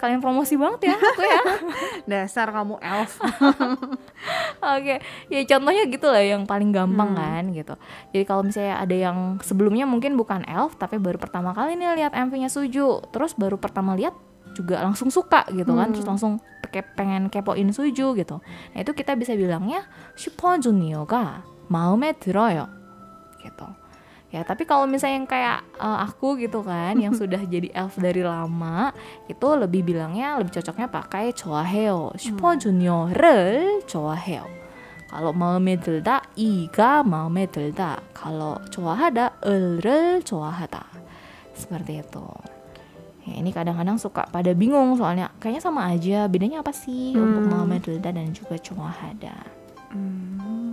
kalian 0.00 0.24
promosi 0.24 0.56
banget 0.56 0.88
ya 0.88 0.96
aku 0.96 1.22
ya 1.22 1.40
Dasar 2.10 2.50
kamu 2.50 2.80
elf. 2.80 3.20
Oke, 4.65 4.97
okay. 4.97 4.97
ya 5.29 5.45
contohnya 5.45 5.85
gitu 5.85 6.07
lah 6.09 6.25
yang 6.25 6.49
paling 6.49 6.73
gampang 6.73 7.13
hmm. 7.13 7.19
kan 7.21 7.43
gitu. 7.53 7.73
Jadi 8.09 8.23
kalau 8.25 8.41
misalnya 8.41 8.81
ada 8.81 8.95
yang 8.97 9.37
sebelumnya 9.45 9.85
mungkin 9.85 10.17
bukan 10.17 10.41
elf 10.49 10.73
tapi 10.81 10.97
baru 10.97 11.21
pertama 11.21 11.53
kali 11.53 11.77
nih 11.77 12.01
lihat 12.01 12.17
MV-nya 12.17 12.49
Suju, 12.49 13.13
terus 13.13 13.37
baru 13.37 13.61
pertama 13.61 13.93
lihat 13.93 14.17
juga 14.57 14.81
langsung 14.81 15.13
suka 15.13 15.45
gitu 15.53 15.77
kan, 15.77 15.93
terus 15.93 16.01
hmm. 16.01 16.11
langsung 16.17 16.33
ke 16.73 16.81
pengen 16.97 17.29
kepoin 17.29 17.69
Suju 17.69 18.17
gitu. 18.17 18.41
Nah 18.73 18.79
itu 18.81 18.91
kita 18.97 19.13
bisa 19.13 19.37
bilangnya 19.37 19.85
Shippo 20.17 20.49
mau 20.49 21.37
Maume 21.69 22.09
yo 22.25 22.65
gitu 23.45 23.67
ya 24.35 24.43
tapi 24.43 24.67
kalau 24.67 24.83
misalnya 24.83 25.15
yang 25.23 25.29
kayak 25.31 25.59
uh, 25.79 26.03
aku 26.03 26.35
gitu 26.35 26.59
kan 26.59 26.99
yang 26.99 27.15
sudah 27.21 27.39
jadi 27.39 27.71
elf 27.71 27.95
dari 27.95 28.19
lama 28.19 28.91
itu 29.31 29.47
lebih 29.55 29.87
bilangnya 29.87 30.35
lebih 30.35 30.59
cocoknya 30.59 30.91
pakai 30.91 31.31
choaheo. 31.31 32.11
Shupo 32.19 32.51
hmm. 32.51 32.59
junior 32.59 33.15
choaheo. 33.87 34.65
Kalau 35.07 35.31
mau 35.31 35.55
medelda 35.63 36.19
iga 36.35 36.99
mau 36.99 37.31
medelda. 37.31 38.03
Kalau 38.11 38.59
choahada 38.67 39.39
elrel 39.39 40.19
choahada. 40.19 40.83
Seperti 41.55 42.03
itu. 42.03 42.27
Ya, 43.25 43.41
ini 43.41 43.55
kadang-kadang 43.55 43.95
suka 43.95 44.27
pada 44.27 44.51
bingung 44.51 44.99
soalnya. 44.99 45.31
Kayaknya 45.39 45.61
sama 45.63 45.87
aja 45.87 46.27
bedanya 46.27 46.59
apa 46.59 46.75
sih 46.75 47.15
hmm. 47.15 47.23
untuk 47.23 47.43
mau 47.47 47.63
medelda 47.63 48.11
dan 48.11 48.35
juga 48.35 48.59
choahada? 48.59 49.47
Hmm. 49.95 50.64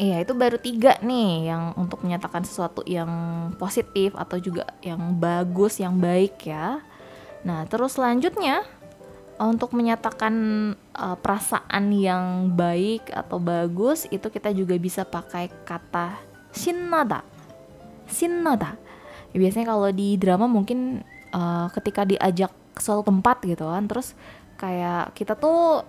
Iya 0.00 0.24
itu 0.24 0.32
baru 0.32 0.56
tiga 0.56 0.96
nih 1.04 1.52
yang 1.52 1.76
untuk 1.76 2.00
menyatakan 2.00 2.40
sesuatu 2.40 2.80
yang 2.88 3.12
positif 3.60 4.16
atau 4.16 4.40
juga 4.40 4.64
yang 4.80 5.20
bagus, 5.20 5.76
yang 5.76 6.00
baik 6.00 6.48
ya. 6.48 6.80
Nah 7.44 7.68
terus 7.68 8.00
selanjutnya 8.00 8.64
untuk 9.36 9.76
menyatakan 9.76 10.32
uh, 10.96 11.16
perasaan 11.20 11.92
yang 11.92 12.48
baik 12.56 13.12
atau 13.12 13.36
bagus 13.36 14.08
itu 14.08 14.24
kita 14.32 14.56
juga 14.56 14.80
bisa 14.80 15.04
pakai 15.04 15.52
kata 15.68 16.16
shinnada. 16.56 17.20
Shinnada. 18.08 18.80
Ya, 19.32 19.36
biasanya 19.36 19.68
kalau 19.68 19.92
di 19.92 20.16
drama 20.16 20.48
mungkin 20.48 21.04
uh, 21.36 21.68
ketika 21.76 22.08
diajak 22.08 22.52
ke 22.72 22.80
suatu 22.80 23.04
tempat 23.04 23.44
gitu 23.44 23.68
kan, 23.68 23.84
terus 23.84 24.16
kayak 24.56 25.12
kita 25.12 25.36
tuh 25.36 25.84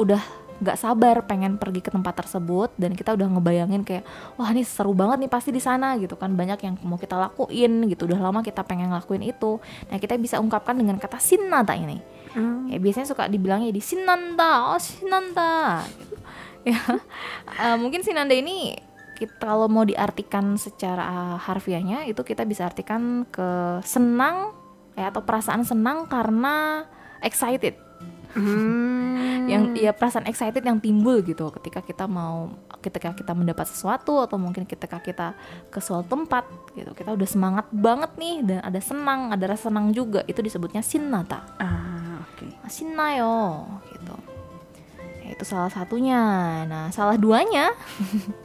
udah 0.00 0.20
nggak 0.60 0.76
sabar 0.76 1.24
pengen 1.24 1.56
pergi 1.56 1.80
ke 1.80 1.88
tempat 1.88 2.12
tersebut 2.20 2.76
dan 2.76 2.92
kita 2.92 3.16
udah 3.16 3.26
ngebayangin 3.32 3.80
kayak 3.80 4.04
wah 4.36 4.52
ini 4.52 4.60
seru 4.60 4.92
banget 4.92 5.24
nih 5.24 5.30
pasti 5.32 5.50
di 5.50 5.60
sana 5.60 5.96
gitu 5.96 6.14
kan. 6.20 6.36
Banyak 6.36 6.60
yang 6.60 6.74
mau 6.84 7.00
kita 7.00 7.16
lakuin 7.16 7.88
gitu 7.88 8.04
udah 8.04 8.20
lama 8.20 8.44
kita 8.44 8.60
pengen 8.64 8.92
ngelakuin 8.92 9.24
itu. 9.24 9.58
Nah 9.88 9.96
kita 9.96 10.20
bisa 10.20 10.36
ungkapkan 10.38 10.76
dengan 10.76 11.00
kata 11.00 11.16
sinata 11.16 11.72
ini. 11.72 11.98
Ya 12.70 12.78
biasanya 12.78 13.10
suka 13.10 13.26
dibilangnya 13.26 13.74
di 13.74 13.82
sinanda 13.82 14.70
oh 14.70 14.78
sinanda 14.78 15.82
gitu. 15.98 16.16
ya 16.70 16.78
Eh, 17.60 17.76
mungkin 17.80 18.00
sinanda 18.06 18.32
ini 18.32 18.78
kita 19.20 19.36
kalau 19.36 19.68
mau 19.68 19.84
diartikan 19.84 20.56
secara 20.56 21.36
harfiahnya 21.36 22.08
itu 22.08 22.24
kita 22.24 22.48
bisa 22.48 22.64
artikan 22.64 23.28
ke 23.28 23.80
senang 23.84 24.56
ya 24.96 25.12
atau 25.12 25.20
perasaan 25.20 25.60
senang 25.66 26.08
karena 26.08 26.88
excited. 27.20 27.76
Hmm. 28.32 29.29
Yang 29.46 29.62
ya 29.78 29.94
perasaan 29.94 30.26
excited 30.26 30.60
yang 30.60 30.82
timbul 30.82 31.22
gitu. 31.22 31.48
Ketika 31.54 31.80
kita 31.80 32.04
mau 32.10 32.50
ketika 32.80 33.14
kita 33.14 33.32
mendapat 33.36 33.68
sesuatu 33.68 34.20
atau 34.24 34.36
mungkin 34.40 34.64
ketika 34.64 34.98
kita 34.98 35.36
ke 35.68 35.78
suatu 35.78 36.08
tempat 36.10 36.48
gitu 36.74 36.90
kita 36.96 37.12
udah 37.14 37.28
semangat 37.28 37.66
banget 37.70 38.10
nih 38.16 38.36
dan 38.42 38.58
ada 38.64 38.80
senang 38.82 39.30
ada 39.30 39.44
rasa 39.48 39.70
senang 39.70 39.94
juga. 39.94 40.26
Itu 40.26 40.42
disebutnya 40.42 40.82
sinnata. 40.82 41.46
Ah, 41.60 42.20
oke. 42.24 42.68
sinnayo 42.70 43.66
gitu. 43.94 44.14
Ya, 45.24 45.28
itu 45.36 45.44
salah 45.46 45.70
satunya. 45.70 46.20
Nah 46.66 46.90
salah 46.90 47.14
duanya 47.14 47.70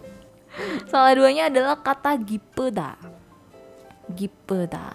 salah 0.91 1.11
duanya 1.17 1.49
adalah 1.49 1.81
kata 1.81 2.15
gipeda. 2.21 2.95
Gipeda 4.13 4.93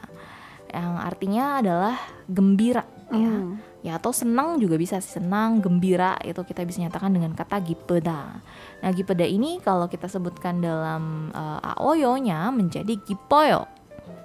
yang 0.71 1.03
artinya 1.03 1.59
adalah 1.59 1.97
gembira 2.31 2.87
ya. 3.11 3.27
Hmm. 3.27 3.70
Ya 3.81 3.97
atau 3.97 4.13
senang 4.13 4.61
juga 4.61 4.77
bisa 4.77 5.01
sih 5.01 5.17
senang 5.21 5.65
gembira 5.65 6.21
itu 6.21 6.41
kita 6.45 6.67
bisa 6.69 6.85
nyatakan 6.85 7.17
dengan 7.17 7.33
kata 7.33 7.61
gipeda. 7.65 8.45
Nah 8.85 8.91
gipeda 8.93 9.25
ini 9.25 9.61
kalau 9.65 9.89
kita 9.89 10.05
sebutkan 10.05 10.61
dalam 10.61 11.33
uh, 11.33 11.61
aoyo-nya 11.77 12.53
menjadi 12.53 12.97
gipoyo. 13.05 13.65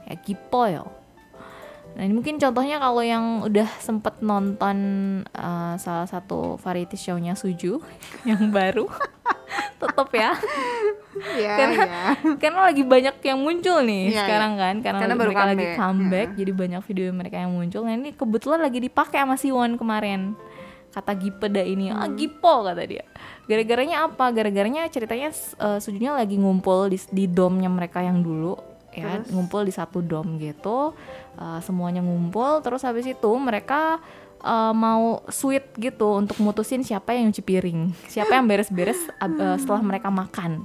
Ya 0.05 0.15
gipoyo 0.21 1.04
nah 1.95 2.03
ini 2.03 2.11
mungkin 2.11 2.35
contohnya 2.35 2.75
kalau 2.77 2.99
yang 2.99 3.23
udah 3.41 3.71
sempet 3.79 4.19
nonton 4.19 4.77
uh, 5.31 5.73
salah 5.75 6.03
satu 6.03 6.59
variety 6.59 6.95
show-nya 6.95 7.33
Suju 7.33 7.79
yang 8.29 8.51
baru 8.51 8.85
tetap 9.79 10.09
ya. 10.11 10.35
Ya, 11.39 11.53
Karena- 11.55 11.87
ya. 11.87 12.03
karena 12.35 12.59
lagi 12.67 12.83
banyak 12.83 13.15
yang 13.23 13.39
muncul 13.39 13.79
nih 13.81 14.11
Iya, 14.11 14.19
sekarang 14.21 14.53
kan 14.55 14.75
karena, 14.83 14.99
Karena 14.99 15.15
baru 15.15 15.31
mereka 15.31 15.43
lagi 15.45 15.55
comeback. 15.55 15.79
comeback 15.79 16.29
jadi 16.35 16.51
banyak 16.51 16.81
video 16.83 17.05
mereka 17.11 17.37
yang 17.39 17.51
muncul. 17.51 17.81
Nah 17.81 17.93
ini 17.93 18.11
kebetulan 18.11 18.59
lagi 18.59 18.79
dipakai 18.79 19.23
sama 19.23 19.35
Siwon 19.35 19.79
kemarin. 19.79 20.35
Kata 20.91 21.11
gipeda 21.11 21.59
ini 21.59 21.87
ah 21.87 22.03
Hmm. 22.03 22.15
gipo 22.15 22.63
kata 22.63 22.83
dia. 22.83 23.03
Gara-garanya 23.45 24.03
apa? 24.05 24.25
Gara-garanya 24.31 24.87
ceritanya 24.87 25.31
uh, 25.57 25.79
Sujunya 25.79 26.11
lagi 26.11 26.35
ngumpul 26.35 26.87
di, 26.87 26.99
di 27.11 27.25
domnya 27.25 27.67
mereka 27.67 27.99
yang 27.99 28.19
dulu 28.19 28.55
ya 28.95 29.19
Terus? 29.19 29.35
ngumpul 29.35 29.61
di 29.67 29.73
satu 29.75 29.99
dom 29.99 30.39
gitu 30.39 30.95
uh, 31.35 31.59
semuanya 31.59 31.99
ngumpul 31.99 32.63
terus 32.63 32.87
habis 32.87 33.03
itu 33.03 33.31
mereka 33.35 33.99
uh, 34.39 34.71
mau 34.71 35.19
sweet 35.27 35.67
gitu 35.75 36.15
untuk 36.15 36.39
mutusin 36.39 36.81
siapa 36.81 37.11
yang 37.11 37.27
nyuci 37.27 37.43
piring 37.43 37.91
siapa 38.07 38.39
yang 38.39 38.47
beres-beres 38.47 38.97
uh, 39.23 39.59
setelah 39.59 39.83
mereka 39.83 40.07
makan 40.07 40.63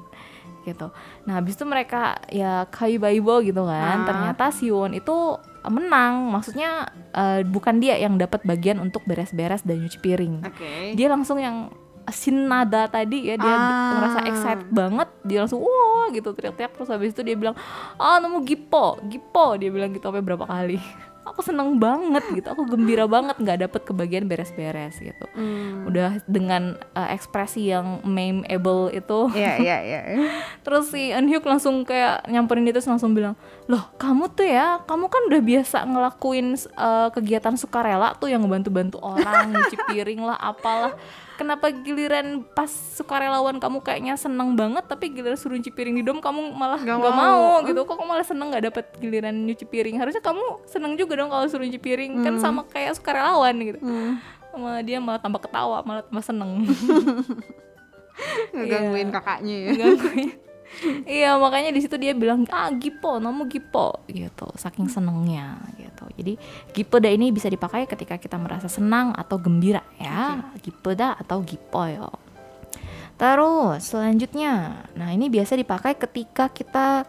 gitu. 0.64 0.92
Nah, 1.24 1.40
habis 1.40 1.56
itu 1.56 1.64
mereka 1.64 2.20
ya 2.28 2.68
kaibaibo 2.68 3.40
gitu 3.40 3.64
kan. 3.64 4.04
Ah. 4.04 4.06
Ternyata 4.06 4.52
Siwon 4.52 4.92
itu 4.96 5.36
menang. 5.64 6.28
Maksudnya 6.32 6.88
eh, 7.16 7.40
bukan 7.44 7.80
dia 7.80 7.96
yang 7.96 8.16
dapat 8.20 8.44
bagian 8.44 8.80
untuk 8.80 9.04
beres-beres 9.08 9.64
dan 9.64 9.80
nyuci 9.80 9.98
piring. 10.00 10.44
Oke. 10.44 10.94
Dia 10.96 11.08
langsung 11.08 11.40
yang 11.40 11.72
sinada 12.10 12.86
tadi 12.86 13.26
ya 13.26 13.36
dia 13.36 13.48
Ah. 13.48 13.90
ngerasa 13.94 14.20
excited 14.24 14.68
banget 14.68 15.08
dia 15.22 15.38
langsung 15.40 15.60
wah 15.60 15.80
gitu 16.08 16.30
teriak-teriak 16.30 16.72
terus 16.72 16.88
habis 16.88 17.10
itu 17.10 17.22
dia 17.22 17.34
bilang 17.34 17.56
ah 17.96 18.16
nemu 18.16 18.42
gipo 18.42 18.98
gipo 19.04 19.54
dia 19.54 19.68
bilang 19.68 19.90
gitu 19.90 20.04
sampai 20.04 20.20
berapa 20.20 20.42
kali 20.42 20.78
aku 21.20 21.44
seneng 21.44 21.76
banget 21.76 22.24
gitu 22.32 22.48
aku 22.48 22.66
gembira 22.66 23.04
banget 23.04 23.36
nggak 23.36 23.58
dapet 23.60 23.80
kebagian 23.84 24.24
beres-beres 24.24 24.98
gitu 24.98 25.24
Hmm. 25.30 25.86
udah 25.86 26.18
dengan 26.26 26.74
uh, 26.90 27.08
ekspresi 27.08 27.70
yang 27.70 28.02
memeable 28.02 28.90
itu 28.90 29.30
Iya, 29.30 29.54
iya, 29.62 29.76
iya. 29.80 30.00
terus 30.60 30.90
si 30.90 31.08
Eunhyuk 31.08 31.44
langsung 31.44 31.80
kayak 31.82 32.26
nyamperin 32.26 32.66
dia 32.66 32.74
terus 32.74 32.88
langsung 32.88 33.14
bilang 33.14 33.38
loh 33.64 33.84
kamu 33.94 34.26
tuh 34.28 34.44
ya 34.44 34.82
kamu 34.82 35.06
kan 35.06 35.22
udah 35.28 35.40
biasa 35.40 35.78
ngelakuin 35.84 36.46
uh, 36.74 37.08
kegiatan 37.10 37.54
sukarela 37.54 38.16
tuh 38.16 38.26
yang 38.26 38.42
ngebantu-bantu 38.42 38.98
orang 38.98 39.54
nyuci 39.54 39.76
piring 39.86 40.20
lah 40.20 40.36
apalah 40.36 40.92
kenapa 41.40 41.72
giliran 41.72 42.44
pas 42.46 42.68
sukarelawan 42.68 43.56
kamu 43.56 43.80
kayaknya 43.80 44.12
seneng 44.14 44.52
banget 44.52 44.84
tapi 44.84 45.08
giliran 45.08 45.34
suruh 45.34 45.56
nyuci 45.56 45.72
piring 45.72 45.96
di 45.96 46.04
dom 46.04 46.20
kamu 46.20 46.52
malah 46.52 46.76
Gak 46.76 46.92
nggak 46.92 47.14
mau. 47.14 47.40
mau. 47.56 47.64
gitu 47.64 47.80
kok 47.80 47.96
kamu 47.96 48.04
malah 48.06 48.22
seneng 48.22 48.52
nggak 48.52 48.64
dapet 48.66 48.84
giliran 48.96 49.32
nyuci 49.40 49.64
piring 49.64 49.96
harusnya 49.96 50.20
kamu 50.20 50.44
seneng 50.64 50.92
juga 50.94 51.16
dong 51.16 51.32
kalau 51.32 51.48
suruh 51.48 51.64
nyuci 51.64 51.80
piring 51.80 52.20
kan 52.20 52.36
sama 52.36 52.60
kayak 52.66 52.92
sukarelawan 52.92 53.56
gitu 53.58 53.80
Hmm. 53.80 54.20
Malah 54.52 54.82
dia 54.82 54.98
malah 54.98 55.16
tambah 55.16 55.38
ketawa, 55.38 55.78
malah 55.80 56.02
tambah 56.02 56.20
seneng. 56.20 56.66
ngegangguin 58.52 59.08
kakaknya 59.10 59.54
ya 59.56 59.70
Gangguin. 59.78 60.28
Iya 61.04 61.36
makanya 61.36 61.74
di 61.74 61.80
situ 61.82 61.98
dia 62.00 62.16
bilang 62.16 62.46
ah 62.48 62.70
gipo, 62.72 63.18
nomu 63.20 63.44
gipo 63.50 64.00
gitu, 64.08 64.48
saking 64.56 64.88
senengnya 64.88 65.60
gitu. 65.76 66.04
Jadi 66.16 66.32
gipoda 66.72 67.10
ini 67.10 67.34
bisa 67.34 67.50
dipakai 67.50 67.84
ketika 67.84 68.16
kita 68.16 68.40
merasa 68.40 68.70
senang 68.70 69.12
atau 69.12 69.36
gembira 69.36 69.84
ya, 70.00 70.54
gipoda 70.62 71.18
atau 71.18 71.42
gipo 71.44 71.84
yo. 71.84 72.08
Terus 73.20 73.84
selanjutnya, 73.84 74.86
nah 74.96 75.12
ini 75.12 75.28
biasa 75.28 75.52
dipakai 75.58 75.98
ketika 76.00 76.48
kita 76.48 77.04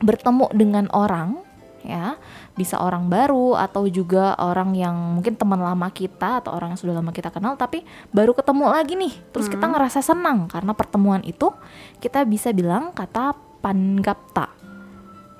bertemu 0.00 0.48
dengan 0.56 0.88
orang 0.96 1.44
ya. 1.84 2.16
Bisa 2.56 2.80
orang 2.80 3.06
baru 3.12 3.54
atau 3.54 3.86
juga 3.86 4.34
orang 4.40 4.72
yang 4.74 4.96
mungkin 5.20 5.36
teman 5.36 5.60
lama 5.60 5.92
kita 5.92 6.40
atau 6.42 6.56
orang 6.56 6.74
yang 6.74 6.80
sudah 6.80 6.94
lama 6.96 7.12
kita 7.12 7.30
kenal 7.30 7.54
tapi 7.54 7.84
baru 8.10 8.32
ketemu 8.32 8.64
lagi 8.72 8.94
nih. 8.96 9.14
Terus 9.30 9.46
hmm. 9.46 9.54
kita 9.54 9.66
ngerasa 9.70 10.00
senang 10.00 10.48
karena 10.48 10.72
pertemuan 10.72 11.22
itu 11.22 11.52
kita 12.00 12.24
bisa 12.24 12.50
bilang 12.50 12.90
kata 12.96 13.36
pangapta 13.60 14.64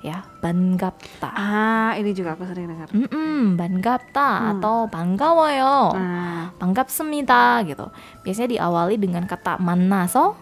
ya 0.05 0.21
pangapta 0.37 1.33
ah 1.33 1.97
ini 1.97 2.13
juga 2.13 2.37
aku 2.37 2.45
sering 2.45 2.69
dengar. 2.69 2.93
Mm 2.93 3.09
-mm, 3.09 3.57
hmm. 3.57 4.51
atau 4.53 4.85
bangkawoyo 4.85 5.97
nah. 5.97 6.53
bangkap 6.61 6.93
semita 6.93 7.65
gitu. 7.65 7.89
Biasanya 8.21 8.61
diawali 8.61 9.01
dengan 9.01 9.25
kata 9.25 9.57
manaso 9.57 10.37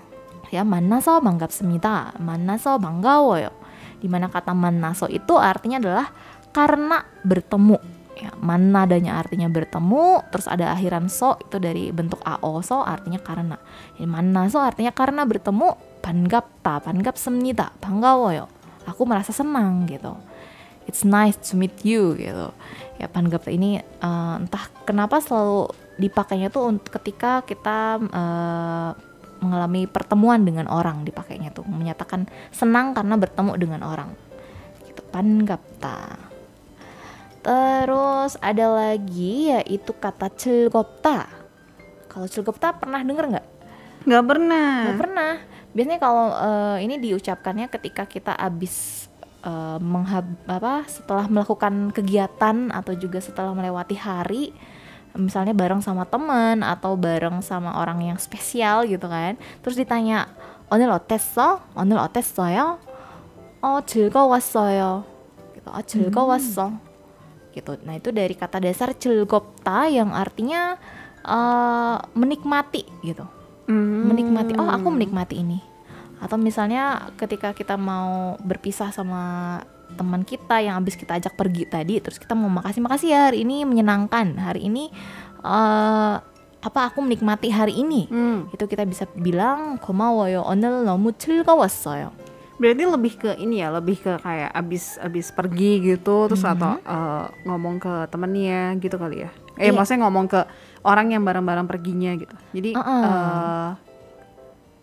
ya 0.52 0.68
manaso 0.68 1.18
bangkap 1.24 1.50
semita 1.50 2.12
manaso 2.20 2.76
bangkawoyo 2.76 3.63
di 4.04 4.12
mana 4.12 4.28
kata 4.28 4.52
manaso 4.52 5.08
itu 5.08 5.40
artinya 5.40 5.80
adalah 5.80 6.12
karena 6.52 7.00
bertemu. 7.24 7.80
Ya 8.20 8.30
mana 8.38 8.86
adanya 8.86 9.18
artinya 9.18 9.50
bertemu 9.50 10.28
terus 10.30 10.46
ada 10.46 10.76
akhiran 10.76 11.10
so 11.10 11.40
itu 11.42 11.58
dari 11.58 11.90
bentuk 11.90 12.20
aoso 12.22 12.84
artinya 12.84 13.24
karena. 13.24 13.56
Manaso 14.04 14.60
artinya 14.60 14.92
karena 14.92 15.24
bertemu 15.24 15.96
Panggapta, 16.04 16.84
panggap 16.84 17.16
semnita 17.16 17.72
panggawoyo 17.80 18.52
aku 18.84 19.08
merasa 19.08 19.32
senang 19.32 19.88
gitu. 19.88 20.12
It's 20.84 21.08
nice 21.08 21.40
to 21.48 21.56
meet 21.56 21.80
you 21.88 22.20
gitu. 22.20 22.52
Ya 23.00 23.08
panggap 23.08 23.48
ini 23.48 23.80
uh, 24.04 24.36
entah 24.36 24.68
kenapa 24.84 25.24
selalu 25.24 25.72
dipakainya 25.96 26.52
tuh 26.52 26.76
ketika 26.92 27.40
kita 27.48 28.04
uh, 28.04 28.92
mengalami 29.44 29.84
pertemuan 29.92 30.48
dengan 30.48 30.72
orang 30.72 31.04
dipakainya 31.04 31.52
tuh. 31.52 31.68
Menyatakan 31.68 32.32
senang 32.56 32.96
karena 32.96 33.20
bertemu 33.20 33.52
dengan 33.60 33.82
orang. 33.84 34.16
Gitu. 34.88 35.04
Pangapta 35.12 36.32
terus 37.44 38.40
ada 38.40 38.72
lagi 38.72 39.52
yaitu 39.52 39.92
kata 39.92 40.32
celgopta. 40.34 41.28
Kalau 42.08 42.26
celgopta 42.32 42.72
pernah 42.72 43.04
denger 43.04 43.36
nggak? 43.36 43.48
Nggak 44.08 44.26
pernah. 44.26 44.72
Nggak 44.88 45.02
pernah. 45.04 45.34
Biasanya 45.76 46.00
kalau 46.00 46.28
uh, 46.32 46.78
ini 46.80 46.96
diucapkannya 47.04 47.68
ketika 47.68 48.08
kita 48.08 48.32
abis 48.38 49.06
uh, 49.44 49.76
eh, 49.76 49.80
menghab 49.82 50.30
apa 50.46 50.86
setelah 50.86 51.26
melakukan 51.28 51.90
kegiatan 51.92 52.70
atau 52.70 52.94
juga 52.96 53.20
setelah 53.20 53.52
melewati 53.52 53.98
hari 53.98 54.54
misalnya 55.19 55.57
bareng 55.57 55.83
sama 55.83 56.07
teman 56.07 56.63
atau 56.63 56.95
bareng 56.95 57.43
sama 57.43 57.75
orang 57.81 58.05
yang 58.05 58.19
spesial 58.21 58.87
gitu 58.87 59.09
kan. 59.09 59.35
Terus 59.65 59.75
ditanya, 59.75 60.31
"오늘 60.71 60.93
어땠어? 60.93 61.65
오늘 61.75 61.99
어땠어요?" 61.99 62.79
"어, 63.65 63.83
즐거웠어요." 63.83 65.05
Gitu. 65.57 65.69
"어, 65.69 65.81
즐거웠어." 65.83 66.77
Gitu. 67.51 67.71
Nah, 67.83 67.99
itu 67.99 68.15
dari 68.15 68.39
kata 68.39 68.63
dasar 68.63 68.95
즐겁다 68.95 69.91
yang 69.91 70.15
artinya 70.15 70.79
eh, 71.27 71.97
menikmati 72.15 72.87
gitu 73.03 73.27
Hmm. 73.69 74.09
menikmati 74.09 74.57
oh 74.57 74.65
aku 74.65 74.89
menikmati 74.89 75.45
ini 75.45 75.61
atau 76.25 76.41
misalnya 76.41 77.13
ketika 77.21 77.53
kita 77.53 77.77
mau 77.77 78.35
berpisah 78.41 78.91
sama 78.91 79.61
teman 79.93 80.21
kita 80.21 80.61
yang 80.61 80.77
habis 80.77 80.95
kita 80.95 81.17
ajak 81.17 81.33
pergi 81.33 81.65
tadi 81.65 81.97
terus 81.99 82.21
kita 82.21 82.37
mau 82.37 82.47
makasih 82.49 82.81
makasih 82.81 83.09
ya 83.09 83.21
hari 83.29 83.43
ini 83.43 83.65
menyenangkan 83.65 84.37
hari 84.37 84.69
ini 84.69 84.93
eh 85.41 86.17
apa 86.59 86.81
aku 86.91 86.99
menikmati 87.01 87.49
hari 87.49 87.73
ini 87.73 88.11
Hmm. 88.11 88.51
itu 88.51 88.67
kita 88.67 88.83
bisa 88.83 89.07
bilang 89.15 89.79
고마워요 89.79 90.43
오늘 90.45 90.85
너무 90.85 91.15
즐거웠어요 91.15 92.11
Berarti 92.59 92.91
lebih 92.91 93.13
ke 93.15 93.31
ini 93.39 93.63
ya, 93.63 93.71
lebih 93.71 94.03
ke 94.03 94.19
kayak 94.19 94.51
abis 94.51 94.99
abis 94.99 95.31
pergi 95.31 95.79
gitu, 95.79 96.27
terus 96.27 96.43
atau 96.43 96.75
eh, 96.75 97.25
ngomong 97.47 97.79
ke 97.79 98.11
temennya 98.11 98.75
gitu 98.83 98.99
kali 98.99 99.23
ya? 99.23 99.31
Eh, 99.55 99.71
Iya. 99.71 99.79
maksudnya 99.79 100.03
ngomong 100.03 100.27
ke 100.27 100.43
orang 100.83 101.15
yang 101.15 101.23
bareng-bareng 101.23 101.71
perginya 101.71 102.19
gitu. 102.19 102.35
Jadi 102.51 102.75
Uh-uh. 102.75 103.03
eh, 103.07 103.69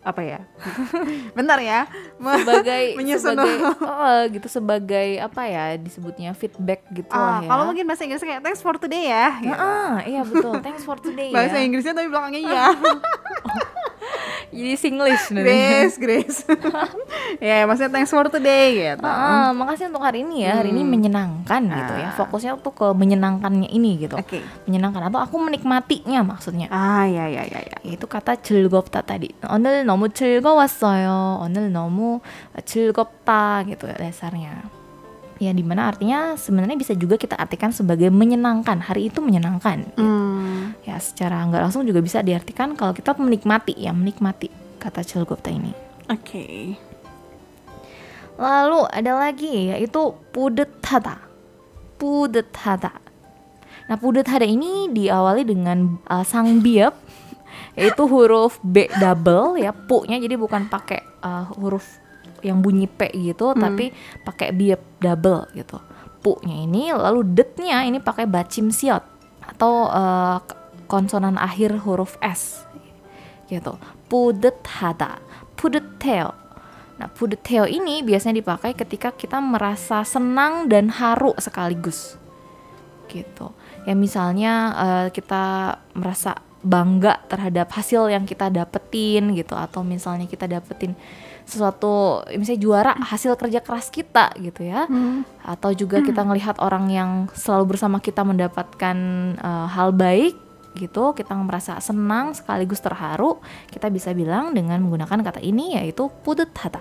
apa 0.01 0.21
ya? 0.21 0.41
Bentar 1.37 1.59
ya. 1.59 1.85
Sebagai 2.17 2.85
Menyusun. 2.99 3.37
sebagai 3.37 3.55
oh, 3.81 4.21
gitu 4.35 4.49
sebagai 4.49 5.09
apa 5.19 5.43
ya 5.45 5.65
disebutnya 5.77 6.33
feedback 6.33 6.89
gitu 6.91 7.11
Ah, 7.11 7.21
lah 7.21 7.37
ya 7.39 7.49
kalau 7.49 7.65
mungkin 7.67 7.85
bahasa 7.85 8.03
Inggrisnya 8.03 8.29
kayak 8.31 8.43
thanks 8.43 8.61
for 8.61 8.75
today 8.75 9.05
ya. 9.07 9.27
gitu. 9.39 9.55
Ah, 9.55 10.01
iya 10.03 10.23
betul 10.23 10.57
thanks 10.61 10.83
for 10.83 10.97
today 10.97 11.29
Bahasa 11.31 11.57
ya 11.57 11.63
Inggrisnya 11.63 11.93
tapi 11.93 12.09
belakangnya 12.09 12.41
ya. 12.43 12.67
jadi 14.56 14.74
Singlish 14.80 15.36
nih 15.36 15.44
Grace, 15.44 15.96
Grace. 16.00 16.40
ya, 17.44 17.66
maksudnya 17.68 17.92
thanks 17.92 18.12
for 18.14 18.28
today 18.30 18.96
gitu. 18.96 19.04
Ah, 19.04 19.52
makasih 19.52 19.92
untuk 19.92 20.06
hari 20.06 20.24
ini 20.24 20.48
ya. 20.48 20.62
Hari 20.62 20.72
ini 20.72 20.88
menyenangkan 20.88 21.62
gitu 21.66 21.94
ya. 21.98 22.10
Ah. 22.12 22.16
Fokusnya 22.16 22.56
tuh 22.62 22.72
ke 22.72 22.88
menyenangkannya 22.96 23.68
ini 23.68 24.06
gitu. 24.06 24.16
Oke. 24.16 24.40
Menyenangkan 24.70 25.12
atau 25.12 25.20
aku 25.20 25.36
menikmatinya 25.42 26.24
maksudnya. 26.24 26.72
Ah, 26.72 27.04
ya 27.10 27.28
ya 27.28 27.44
ya 27.44 27.60
ya. 27.60 27.78
Itu 27.84 28.08
kata 28.08 28.40
즐겁다 28.40 29.04
tadi. 29.04 29.34
오늘 29.50 29.84
너무 29.86 30.10
즐거웠어요. 30.10 31.42
오늘 31.44 31.72
너무 31.74 32.22
즐겁다 32.64 33.66
gitu 33.68 33.90
ya 33.90 33.98
dasarnya. 34.00 34.79
ya 35.41 35.57
di 35.57 35.65
mana 35.65 35.89
artinya 35.89 36.37
sebenarnya 36.37 36.77
bisa 36.77 36.93
juga 36.93 37.17
kita 37.17 37.33
artikan 37.33 37.73
sebagai 37.73 38.13
menyenangkan 38.13 38.85
hari 38.85 39.09
itu 39.09 39.25
menyenangkan 39.25 39.89
gitu. 39.89 40.05
hmm. 40.05 40.85
ya 40.85 41.01
secara 41.01 41.41
nggak 41.49 41.65
langsung 41.65 41.89
juga 41.89 42.05
bisa 42.05 42.21
diartikan 42.21 42.77
kalau 42.77 42.93
kita 42.93 43.17
menikmati 43.17 43.73
ya 43.73 43.97
menikmati 43.97 44.53
kata 44.77 45.01
celgupta 45.01 45.49
ini 45.49 45.73
oke 46.13 46.21
okay. 46.21 46.77
lalu 48.37 48.85
ada 48.93 49.17
lagi 49.17 49.73
yaitu 49.73 50.13
pudetada 50.29 51.25
pudetada 51.97 53.01
nah 53.89 53.97
pudetada 53.97 54.45
ini 54.45 54.93
diawali 54.93 55.49
dengan 55.49 55.97
uh, 56.05 56.21
sang 56.21 56.61
biap 56.61 57.01
yaitu 57.81 58.05
huruf 58.05 58.61
B 58.61 58.93
double 59.01 59.57
ya 59.57 59.73
pu-nya 59.73 60.21
jadi 60.21 60.37
bukan 60.37 60.69
pakai 60.69 61.01
uh, 61.25 61.49
huruf 61.57 61.97
yang 62.41 62.63
bunyi 62.63 62.87
P 62.87 63.11
gitu, 63.13 63.53
tapi 63.53 63.91
pakai 64.25 64.55
biap 64.55 65.03
double 65.03 65.51
gitu. 65.55 65.79
Pu-nya 66.21 66.69
ini 66.69 66.93
lalu 66.93 67.25
det-nya 67.25 67.89
ini 67.89 67.97
pakai 67.97 68.29
bacim 68.29 68.69
siot 68.69 69.03
atau 69.41 69.89
uh, 69.89 70.39
konsonan 70.91 71.39
akhir 71.41 71.81
huruf 71.87 72.19
S 72.21 72.67
gitu. 73.51 73.75
Pudetada, 74.07 75.19
pudeteo. 75.59 76.31
Nah, 77.01 77.09
pudeteo 77.09 77.65
ini 77.65 78.05
biasanya 78.05 78.45
dipakai 78.45 78.77
ketika 78.77 79.11
kita 79.11 79.41
merasa 79.41 80.05
senang 80.05 80.69
dan 80.69 80.93
haru 80.93 81.33
sekaligus. 81.41 82.21
Gitu. 83.11 83.51
Ya 83.89 83.97
misalnya 83.97 84.53
eh, 84.77 85.07
kita 85.11 85.75
merasa 85.97 86.39
bangga 86.61 87.25
terhadap 87.27 87.73
hasil 87.73 88.13
yang 88.13 88.29
kita 88.29 88.53
dapetin 88.53 89.33
gitu 89.33 89.57
atau 89.57 89.81
misalnya 89.81 90.29
kita 90.29 90.45
dapetin 90.45 90.93
sesuatu 91.51 92.23
misalnya 92.31 92.63
juara 92.63 92.93
hasil 92.95 93.35
kerja 93.35 93.61
keras 93.61 93.91
kita 93.91 94.31
gitu 94.39 94.63
ya 94.63 94.87
hmm. 94.87 95.27
atau 95.43 95.75
juga 95.75 95.99
hmm. 95.99 96.07
kita 96.07 96.21
ngelihat 96.23 96.57
orang 96.63 96.87
yang 96.89 97.11
selalu 97.35 97.75
bersama 97.77 97.99
kita 97.99 98.23
mendapatkan 98.23 98.97
uh, 99.43 99.67
hal 99.67 99.91
baik 99.91 100.39
gitu 100.79 101.11
kita 101.13 101.35
merasa 101.35 101.83
senang 101.83 102.31
sekaligus 102.31 102.79
terharu 102.79 103.43
kita 103.75 103.91
bisa 103.91 104.15
bilang 104.15 104.55
dengan 104.55 104.79
menggunakan 104.79 105.19
kata 105.27 105.41
ini 105.43 105.75
yaitu 105.75 106.07
pudet 106.23 106.55
hata 106.55 106.79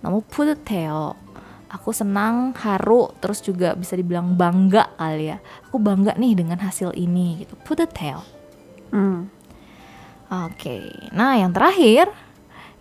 namun 0.00 0.22
pudet 0.22 0.62
teo 0.62 1.18
aku 1.66 1.90
senang 1.90 2.54
haru 2.54 3.10
terus 3.18 3.42
juga 3.42 3.74
bisa 3.74 3.98
dibilang 3.98 4.38
bangga 4.38 4.94
kali 4.94 5.34
ya 5.34 5.42
aku 5.66 5.82
bangga 5.82 6.14
nih 6.14 6.38
dengan 6.38 6.62
hasil 6.62 6.94
ini 6.94 7.42
gitu 7.42 7.58
pudet 7.66 7.90
teo 7.90 8.22
hmm. 8.94 9.20
oke 10.30 10.54
okay. 10.54 11.10
nah 11.10 11.34
yang 11.34 11.50
terakhir 11.50 12.06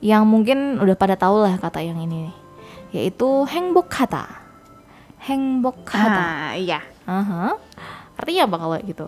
yang 0.05 0.29
mungkin 0.29 0.77
udah 0.77 0.93
pada 0.93 1.17
tau 1.17 1.41
lah 1.41 1.57
kata 1.57 1.81
yang 1.81 1.97
ini 1.97 2.29
yaitu 2.93 3.25
hengbok 3.49 3.89
kata. 3.89 4.23
Hengbok 5.25 5.81
kata. 5.83 6.53
Uh, 6.53 6.61
iya. 6.61 6.79
Uh-huh. 7.09 7.57
artinya 8.15 8.47
apa 8.47 8.55
kalau 8.61 8.75
gitu? 8.85 9.05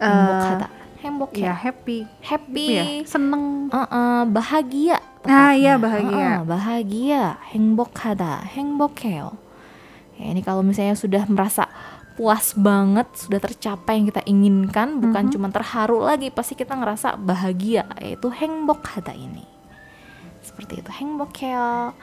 Eh, 0.00 0.08
hengbok 0.08 0.40
kata. 0.42 0.66
Hengbok 0.98 1.30
ya? 1.36 1.44
Iya, 1.44 1.54
happy. 1.54 1.98
Happy. 2.24 2.68
Ya, 2.74 2.84
seneng. 3.06 3.70
Uh 3.70 3.78
-uh, 3.86 4.18
bahagia 4.26 4.98
ah, 4.98 5.02
tepatnya. 5.22 5.38
ah 5.38 5.52
iya 5.54 5.74
bahagia. 5.78 6.16
Uh 6.16 6.24
-uh, 6.26 6.38
bahagia. 6.48 7.22
Hengbok 7.52 7.90
kata. 7.94 8.42
Hengbok 8.56 8.96
ya 9.04 9.30
ini 10.18 10.42
kalau 10.42 10.66
misalnya 10.66 10.98
sudah 10.98 11.22
merasa 11.30 11.70
puas 12.18 12.50
banget 12.58 13.06
sudah 13.14 13.38
tercapai 13.38 14.02
yang 14.02 14.10
kita 14.10 14.26
inginkan 14.26 14.98
bukan 14.98 15.14
mm 15.14 15.26
-hmm. 15.30 15.34
cuma 15.38 15.48
terharu 15.54 16.02
lagi 16.02 16.34
pasti 16.34 16.58
kita 16.58 16.74
ngerasa 16.74 17.14
bahagia 17.14 17.86
yaitu 18.02 18.26
hengbok 18.26 18.82
kata 18.82 19.14
ini 19.14 19.57
Seperti 20.57 20.81
itu, 20.81 20.89
hengbokeo. 20.89 21.93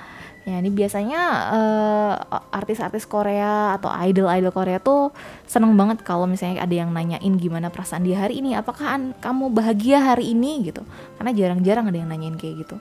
Ya, 0.48 0.56
ini 0.56 0.72
biasanya 0.72 1.20
eh, 1.52 2.14
artis-artis 2.48 3.04
Korea 3.04 3.76
atau 3.76 3.92
idol-idol 3.92 4.48
Korea 4.50 4.80
tuh 4.80 5.12
seneng 5.44 5.76
banget 5.76 6.00
kalau 6.00 6.24
misalnya 6.24 6.64
ada 6.64 6.72
yang 6.72 6.96
nanyain 6.96 7.34
gimana 7.36 7.68
perasaan 7.68 8.08
dia 8.08 8.24
hari 8.24 8.40
ini, 8.40 8.56
apakah 8.56 8.96
an- 8.96 9.12
kamu 9.20 9.52
bahagia 9.52 10.00
hari 10.00 10.32
ini 10.32 10.72
gitu. 10.72 10.80
Karena 11.20 11.36
jarang-jarang 11.36 11.92
ada 11.92 11.98
yang 12.00 12.08
nanyain 12.08 12.40
kayak 12.40 12.64
gitu. 12.64 12.80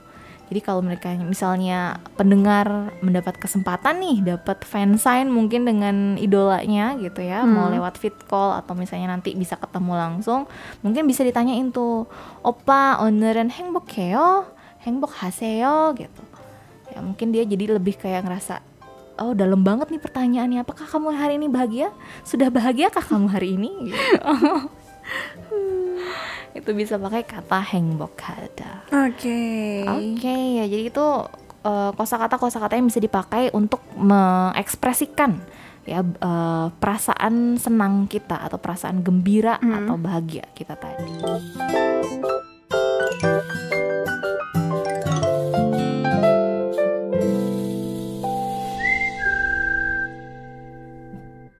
Jadi 0.50 0.66
kalau 0.66 0.82
mereka 0.82 1.14
misalnya 1.14 2.00
pendengar 2.18 2.90
mendapat 3.06 3.38
kesempatan 3.38 4.02
nih, 4.02 4.34
dapat 4.34 4.66
fansign 4.66 5.30
mungkin 5.30 5.62
dengan 5.62 6.18
idolanya 6.18 6.98
gitu 6.98 7.22
ya, 7.22 7.46
mau 7.46 7.70
Hmm. 7.70 7.78
lewat 7.78 7.94
fit 7.94 8.16
call 8.26 8.58
atau 8.58 8.74
misalnya 8.74 9.14
nanti 9.14 9.30
bisa 9.38 9.54
ketemu 9.54 9.94
langsung, 9.94 10.50
mungkin 10.82 11.06
bisa 11.06 11.22
ditanyain 11.22 11.70
tuh, 11.70 12.08
"Opa, 12.42 12.98
오늘은 12.98 13.52
행복해요? 13.54 14.48
행복하세요?" 14.84 15.94
gitu. 15.96 16.22
Ya 16.90 16.98
mungkin 17.00 17.30
dia 17.30 17.46
jadi 17.46 17.78
lebih 17.78 17.94
kayak 17.96 18.26
ngerasa 18.26 18.60
Oh 19.20 19.36
dalam 19.36 19.60
banget 19.60 19.92
nih 19.92 20.00
pertanyaannya 20.00 20.64
Apakah 20.64 20.88
kamu 20.88 21.12
hari 21.12 21.36
ini 21.36 21.44
bahagia? 21.44 21.92
Sudah 22.24 22.48
bahagiakah 22.48 23.04
kamu 23.04 23.28
hari 23.28 23.52
ini? 23.60 23.92
Gitu. 23.92 24.16
Itu 26.56 26.70
bisa 26.72 26.96
pakai 26.96 27.22
kata 27.22 27.60
hengbokada 27.62 28.88
Oke. 29.06 29.84
Oke 29.86 30.36
ya 30.56 30.64
jadi 30.64 30.88
itu 30.88 31.06
eh, 31.62 31.90
kosakata 31.94 32.40
kosakata 32.40 32.80
yang 32.80 32.88
bisa 32.88 32.98
dipakai 32.98 33.52
untuk 33.52 33.84
mengekspresikan 33.94 35.38
ya 35.84 36.00
eh, 36.00 36.66
perasaan 36.72 37.60
senang 37.60 38.08
kita 38.08 38.40
atau 38.40 38.56
perasaan 38.56 39.04
gembira 39.04 39.60
Hmm. 39.60 39.84
atau 39.84 40.00
bahagia 40.00 40.48
kita 40.56 40.80
tadi. 40.80 41.12